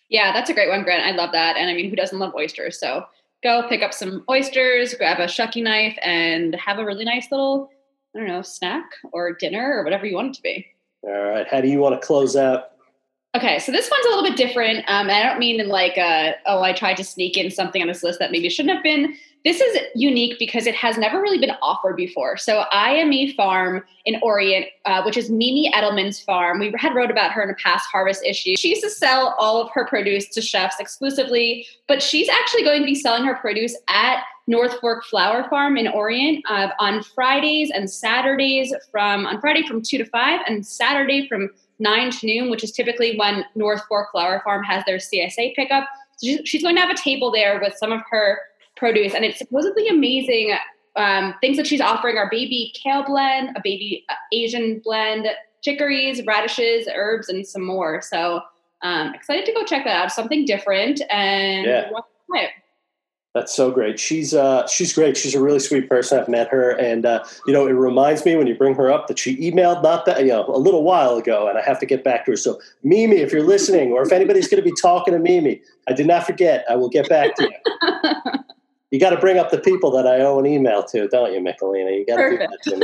Yeah, 0.09 0.31
that's 0.31 0.50
a 0.50 0.53
great 0.53 0.69
one, 0.69 0.83
Grant. 0.83 1.03
I 1.03 1.12
love 1.12 1.31
that. 1.31 1.57
And 1.57 1.69
I 1.69 1.73
mean, 1.73 1.89
who 1.89 1.95
doesn't 1.95 2.19
love 2.19 2.35
oysters? 2.35 2.79
So 2.79 3.05
go 3.41 3.67
pick 3.67 3.81
up 3.81 3.93
some 3.93 4.23
oysters, 4.29 4.93
grab 4.93 5.19
a 5.19 5.25
shucky 5.25 5.63
knife, 5.63 5.97
and 6.03 6.53
have 6.55 6.77
a 6.77 6.85
really 6.85 7.05
nice 7.05 7.31
little, 7.31 7.69
I 8.15 8.19
don't 8.19 8.27
know, 8.27 8.43
snack 8.43 8.85
or 9.12 9.33
dinner 9.33 9.73
or 9.75 9.83
whatever 9.83 10.05
you 10.05 10.15
want 10.15 10.29
it 10.29 10.33
to 10.35 10.41
be. 10.43 10.67
All 11.03 11.24
right. 11.24 11.48
How 11.48 11.62
do 11.62 11.67
you 11.67 11.79
want 11.79 12.00
to 12.00 12.05
close 12.05 12.36
out 12.36 12.74
Okay, 13.36 13.57
so 13.57 13.72
this 13.72 13.89
one's 13.89 14.05
a 14.05 14.10
little 14.10 14.24
bit 14.24 14.38
different. 14.38 14.86
Um, 14.88 15.10
I 15.10 15.24
don't 15.24 15.39
mean 15.39 15.60
in 15.60 15.67
like, 15.67 15.98
a, 15.98 16.36
oh, 16.45 16.62
I 16.62 16.72
tried 16.72 16.98
to 16.98 17.03
sneak 17.03 17.36
in 17.36 17.50
something 17.50 17.81
on 17.81 17.88
this 17.88 18.03
list 18.03 18.19
that 18.19 18.31
maybe 18.31 18.48
shouldn't 18.48 18.75
have 18.75 18.83
been. 18.83 19.15
This 19.43 19.60
is 19.60 19.79
unique 19.95 20.38
because 20.38 20.67
it 20.67 20.75
has 20.75 21.00
never 21.00 21.19
really 21.19 21.39
been 21.39 21.55
offered 21.60 21.95
before. 21.95 22.38
So 22.38 22.63
IME 22.72 23.33
Farm 23.33 23.83
in 24.05 24.19
Orient, 24.22 24.67
uh, 24.86 25.01
which 25.01 25.17
is 25.17 25.31
Mimi 25.31 25.72
Edelman's 25.74 26.19
farm, 26.19 26.60
we 26.60 26.72
had 26.77 26.93
wrote 26.93 27.10
about 27.10 27.31
her 27.31 27.41
in 27.41 27.50
a 27.50 27.55
past 27.55 27.88
harvest 27.91 28.24
issue. 28.24 28.55
She 28.55 28.69
used 28.69 28.83
to 28.83 28.89
sell 28.89 29.36
all 29.39 29.60
of 29.60 29.72
her 29.72 29.83
produce 29.83 30.29
to 30.29 30.41
chefs 30.41 30.79
exclusively, 30.79 31.65
but 31.88 32.03
she's 32.03 32.29
actually 32.29 32.63
going 32.63 32.81
to 32.81 32.86
be 32.86 32.95
selling 32.95 33.25
her 33.25 33.36
produce 33.36 33.75
at 33.89 34.24
North 34.47 34.79
Fork 34.79 35.05
Flower 35.05 35.47
Farm 35.50 35.77
in 35.77 35.88
Orient 35.88 36.43
uh, 36.50 36.69
on 36.79 37.01
Fridays 37.01 37.71
and 37.73 37.89
Saturdays 37.89 38.73
from 38.91 39.25
on 39.25 39.39
Friday 39.39 39.65
from 39.65 39.81
two 39.81 39.97
to 39.97 40.05
five 40.05 40.41
and 40.47 40.65
Saturday 40.65 41.27
from 41.27 41.50
nine 41.79 42.12
to 42.12 42.25
noon, 42.25 42.50
which 42.50 42.63
is 42.63 42.71
typically 42.71 43.17
when 43.17 43.45
North 43.55 43.83
Fork 43.88 44.12
Flower 44.12 44.41
Farm 44.43 44.63
has 44.63 44.83
their 44.85 44.97
CSA 44.97 45.55
pickup. 45.55 45.88
So 46.17 46.38
she's 46.43 46.62
going 46.62 46.75
to 46.75 46.81
have 46.81 46.89
a 46.89 46.97
table 46.97 47.31
there 47.31 47.59
with 47.62 47.75
some 47.77 47.91
of 47.91 48.01
her 48.09 48.39
produce, 48.75 49.13
and 49.13 49.23
it's 49.23 49.38
supposedly 49.38 49.88
amazing. 49.88 50.55
Um, 50.95 51.33
things 51.41 51.57
that 51.57 51.65
she's 51.65 51.81
offering 51.81 52.17
are 52.17 52.29
baby 52.29 52.71
kale 52.75 53.03
blend, 53.03 53.50
a 53.55 53.62
baby 53.63 54.05
uh, 54.09 54.15
Asian 54.31 54.79
blend, 54.79 55.27
chicories, 55.63 56.23
radishes, 56.25 56.88
herbs, 56.93 57.29
and 57.29 57.47
some 57.47 57.65
more. 57.65 58.01
So 58.01 58.41
um, 58.83 59.13
excited 59.13 59.45
to 59.45 59.53
go 59.53 59.63
check 59.63 59.85
that 59.85 59.95
out. 59.95 60.12
Something 60.12 60.45
different 60.45 61.01
and 61.09 61.65
yeah. 61.65 61.89
That's 63.34 63.56
so 63.56 63.72
great. 63.72 64.00
She's 64.00 64.36
uh, 64.36 64.68
she's 64.68 64.94
great. 64.94 65.18
She's 65.18 65.34
a 65.34 65.42
really 65.42 65.60
sweet 65.60 65.90
person. 65.90 66.20
I've 66.20 66.30
met 66.30 66.50
her, 66.50 66.70
and 66.78 67.04
uh, 67.04 67.24
you 67.48 67.54
know, 67.54 67.66
it 67.66 67.72
reminds 67.72 68.24
me 68.25 68.36
when 68.36 68.46
you 68.46 68.56
bring 68.56 68.75
her 68.75 68.92
up 68.92 69.08
that 69.08 69.18
she 69.18 69.36
emailed 69.38 69.82
not 69.82 70.06
that 70.06 70.20
you 70.22 70.28
know 70.28 70.46
a 70.48 70.60
little 70.60 70.84
while 70.84 71.18
ago, 71.18 71.48
and 71.48 71.58
I 71.58 71.63
have 71.63 71.80
to 71.80 71.88
get 71.88 72.04
back 72.04 72.25
to 72.25 72.32
her. 72.32 72.38
So, 72.38 72.62
Mimi, 72.84 73.18
if 73.18 73.34
you're 73.34 73.46
listening, 73.46 73.92
or 73.92 74.04
if 74.04 74.12
anybody's 74.12 74.48
going 74.48 74.63
to 74.63 74.70
be 74.70 74.75
talking 74.80 75.16
to 75.16 75.20
Mimi, 75.20 75.62
I 75.88 75.94
did 75.94 76.06
not 76.06 76.28
forget. 76.28 76.63
I 76.70 76.75
will 76.75 76.90
get 76.90 77.10
back 77.10 77.36
to 77.38 77.44
you. 77.50 78.42
you 78.92 79.00
got 79.00 79.10
to 79.10 79.18
bring 79.18 79.40
up 79.40 79.50
the 79.50 79.60
people 79.60 79.90
that 79.92 80.06
I 80.06 80.20
owe 80.20 80.38
an 80.38 80.46
email 80.46 80.84
to, 80.84 81.08
don't 81.08 81.34
you, 81.34 81.40
Michelina? 81.40 81.98
You 81.98 82.06
got 82.06 82.18
to 82.18 82.30
do 82.30 82.38
that 82.38 82.60
to 82.63 82.78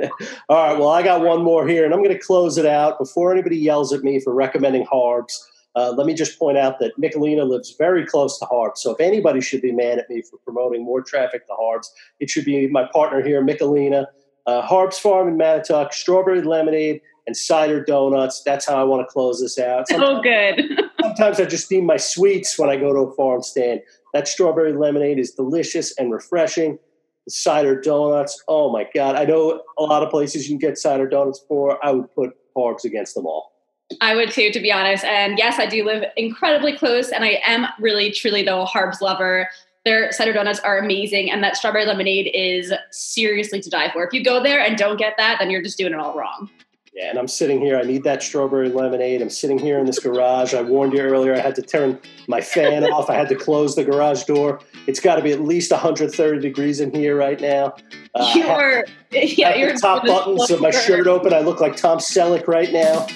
me. 0.00 0.10
All 0.48 0.66
right. 0.66 0.78
Well, 0.78 0.88
I 0.88 1.02
got 1.02 1.20
one 1.20 1.44
more 1.44 1.68
here, 1.68 1.84
and 1.84 1.92
I'm 1.92 2.02
going 2.02 2.16
to 2.16 2.18
close 2.18 2.56
it 2.56 2.64
out 2.64 2.98
before 2.98 3.32
anybody 3.32 3.58
yells 3.58 3.92
at 3.92 4.02
me 4.02 4.18
for 4.18 4.32
recommending 4.32 4.86
Harbes. 4.90 5.46
Uh, 5.76 5.92
let 5.96 6.06
me 6.06 6.14
just 6.14 6.38
point 6.38 6.58
out 6.58 6.78
that 6.80 6.92
Michelina 7.00 7.48
lives 7.48 7.74
very 7.78 8.04
close 8.04 8.38
to 8.38 8.44
Harbes. 8.44 8.82
So 8.82 8.92
if 8.92 9.00
anybody 9.00 9.40
should 9.40 9.62
be 9.62 9.72
mad 9.72 9.98
at 9.98 10.10
me 10.10 10.22
for 10.22 10.38
promoting 10.38 10.84
more 10.84 11.00
traffic 11.00 11.46
to 11.46 11.52
Harbes, 11.52 11.92
it 12.18 12.28
should 12.28 12.44
be 12.44 12.66
my 12.66 12.88
partner 12.92 13.22
here, 13.22 13.42
Michelina. 13.42 14.06
Uh, 14.46 14.62
Harbes 14.62 14.98
Farm 14.98 15.28
in 15.28 15.38
Mattituck, 15.38 15.92
strawberry 15.92 16.42
lemonade, 16.42 17.00
and 17.26 17.36
cider 17.36 17.84
donuts. 17.84 18.42
That's 18.42 18.66
how 18.66 18.76
I 18.76 18.84
want 18.84 19.06
to 19.06 19.12
close 19.12 19.40
this 19.40 19.58
out. 19.58 19.86
Sometimes, 19.86 20.10
oh, 20.18 20.22
good. 20.22 20.80
sometimes 21.00 21.38
I 21.38 21.44
just 21.44 21.70
need 21.70 21.84
my 21.84 21.98
sweets 21.98 22.58
when 22.58 22.68
I 22.68 22.76
go 22.76 22.92
to 22.92 23.10
a 23.10 23.14
farm 23.14 23.42
stand. 23.42 23.80
That 24.12 24.26
strawberry 24.26 24.72
lemonade 24.72 25.20
is 25.20 25.32
delicious 25.32 25.96
and 25.98 26.12
refreshing. 26.12 26.78
The 27.26 27.30
cider 27.30 27.80
donuts, 27.80 28.42
oh 28.48 28.72
my 28.72 28.88
God. 28.92 29.14
I 29.14 29.24
know 29.24 29.62
a 29.78 29.82
lot 29.82 30.02
of 30.02 30.10
places 30.10 30.48
you 30.48 30.58
can 30.58 30.68
get 30.68 30.78
cider 30.78 31.06
donuts 31.06 31.44
for. 31.46 31.84
I 31.84 31.92
would 31.92 32.12
put 32.12 32.30
Harbes 32.56 32.84
against 32.84 33.14
them 33.14 33.26
all. 33.26 33.52
I 34.00 34.14
would 34.14 34.30
too, 34.30 34.50
to 34.52 34.60
be 34.60 34.72
honest. 34.72 35.04
And 35.04 35.36
yes, 35.38 35.58
I 35.58 35.66
do 35.66 35.84
live 35.84 36.04
incredibly 36.16 36.76
close, 36.76 37.10
and 37.10 37.24
I 37.24 37.40
am 37.44 37.66
really, 37.78 38.10
truly, 38.10 38.42
though, 38.42 38.62
a 38.62 38.66
Harbes 38.66 39.00
lover. 39.00 39.48
Their 39.84 40.12
cider 40.12 40.32
donuts 40.32 40.60
are 40.60 40.78
amazing, 40.78 41.30
and 41.30 41.42
that 41.42 41.56
strawberry 41.56 41.86
lemonade 41.86 42.30
is 42.34 42.72
seriously 42.90 43.60
to 43.60 43.70
die 43.70 43.90
for. 43.90 44.04
If 44.04 44.12
you 44.12 44.22
go 44.22 44.42
there 44.42 44.60
and 44.60 44.76
don't 44.76 44.98
get 44.98 45.14
that, 45.16 45.38
then 45.40 45.50
you're 45.50 45.62
just 45.62 45.78
doing 45.78 45.92
it 45.92 45.98
all 45.98 46.14
wrong. 46.16 46.50
Yeah, 46.92 47.10
and 47.10 47.18
I'm 47.20 47.28
sitting 47.28 47.60
here. 47.60 47.78
I 47.78 47.82
need 47.82 48.02
that 48.02 48.20
strawberry 48.20 48.68
lemonade. 48.68 49.22
I'm 49.22 49.30
sitting 49.30 49.60
here 49.60 49.78
in 49.78 49.86
this 49.86 50.00
garage. 50.00 50.54
I 50.54 50.62
warned 50.62 50.92
you 50.92 51.00
earlier. 51.00 51.34
I 51.34 51.38
had 51.38 51.54
to 51.54 51.62
turn 51.62 52.00
my 52.26 52.40
fan 52.40 52.84
off. 52.84 53.08
I 53.08 53.14
had 53.14 53.28
to 53.28 53.36
close 53.36 53.76
the 53.76 53.84
garage 53.84 54.24
door. 54.24 54.58
It's 54.88 54.98
got 54.98 55.14
to 55.14 55.22
be 55.22 55.30
at 55.30 55.40
least 55.40 55.70
130 55.70 56.40
degrees 56.40 56.80
in 56.80 56.92
here 56.92 57.16
right 57.16 57.40
now. 57.40 57.76
Uh, 58.16 58.32
you're, 58.34 58.84
yeah, 59.12 59.54
you're 59.54 59.76
top 59.76 60.04
buttons 60.04 60.50
of 60.50 60.60
my 60.60 60.72
shirt 60.72 61.06
open. 61.06 61.32
I 61.32 61.40
look 61.40 61.60
like 61.60 61.76
Tom 61.76 61.98
Selleck 61.98 62.48
right 62.48 62.72
now. 62.72 63.06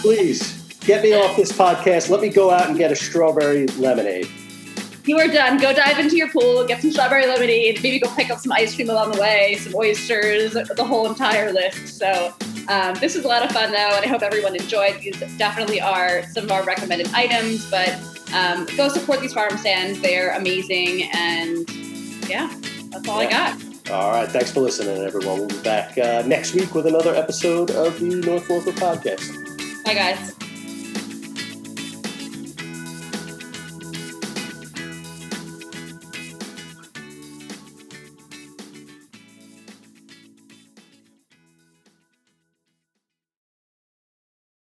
Please 0.00 0.62
get 0.80 1.02
me 1.02 1.12
off 1.12 1.36
this 1.36 1.52
podcast. 1.52 2.08
Let 2.08 2.22
me 2.22 2.30
go 2.30 2.50
out 2.50 2.70
and 2.70 2.78
get 2.78 2.90
a 2.90 2.96
strawberry 2.96 3.66
lemonade. 3.66 4.26
You 5.04 5.18
are 5.18 5.28
done. 5.28 5.58
Go 5.58 5.72
dive 5.72 5.98
into 5.98 6.16
your 6.16 6.30
pool, 6.30 6.66
get 6.66 6.82
some 6.82 6.92
strawberry 6.92 7.26
lemonade, 7.26 7.82
maybe 7.82 7.98
go 7.98 8.14
pick 8.14 8.30
up 8.30 8.38
some 8.38 8.52
ice 8.52 8.74
cream 8.74 8.90
along 8.90 9.12
the 9.12 9.20
way, 9.20 9.56
some 9.58 9.74
oysters, 9.74 10.52
the 10.52 10.84
whole 10.84 11.06
entire 11.08 11.50
list. 11.50 11.98
So 11.98 12.34
um, 12.68 12.94
this 13.00 13.14
was 13.16 13.24
a 13.24 13.28
lot 13.28 13.42
of 13.44 13.50
fun, 13.50 13.72
though, 13.72 13.76
and 13.96 14.04
I 14.04 14.08
hope 14.08 14.22
everyone 14.22 14.54
enjoyed. 14.54 15.00
These 15.00 15.18
definitely 15.36 15.80
are 15.80 16.22
some 16.24 16.44
of 16.44 16.52
our 16.52 16.64
recommended 16.64 17.08
items, 17.14 17.68
but 17.70 17.88
um, 18.32 18.66
go 18.76 18.88
support 18.88 19.20
these 19.20 19.32
farm 19.32 19.56
stands. 19.56 20.00
They're 20.00 20.36
amazing, 20.36 21.08
and 21.14 21.68
yeah, 22.28 22.52
that's 22.90 23.08
all 23.08 23.22
yeah. 23.22 23.28
I 23.28 23.30
got. 23.30 23.68
All 23.90 24.10
right. 24.10 24.28
Thanks 24.28 24.52
for 24.52 24.60
listening, 24.60 25.02
everyone. 25.02 25.38
We'll 25.38 25.48
be 25.48 25.62
back 25.62 25.96
uh, 25.96 26.22
next 26.26 26.54
week 26.54 26.74
with 26.74 26.86
another 26.86 27.14
episode 27.14 27.70
of 27.70 27.98
the 27.98 28.16
North 28.16 28.46
Forker 28.46 28.72
Podcast. 28.72 29.84
Bye, 29.84 29.94
guys. 29.94 30.37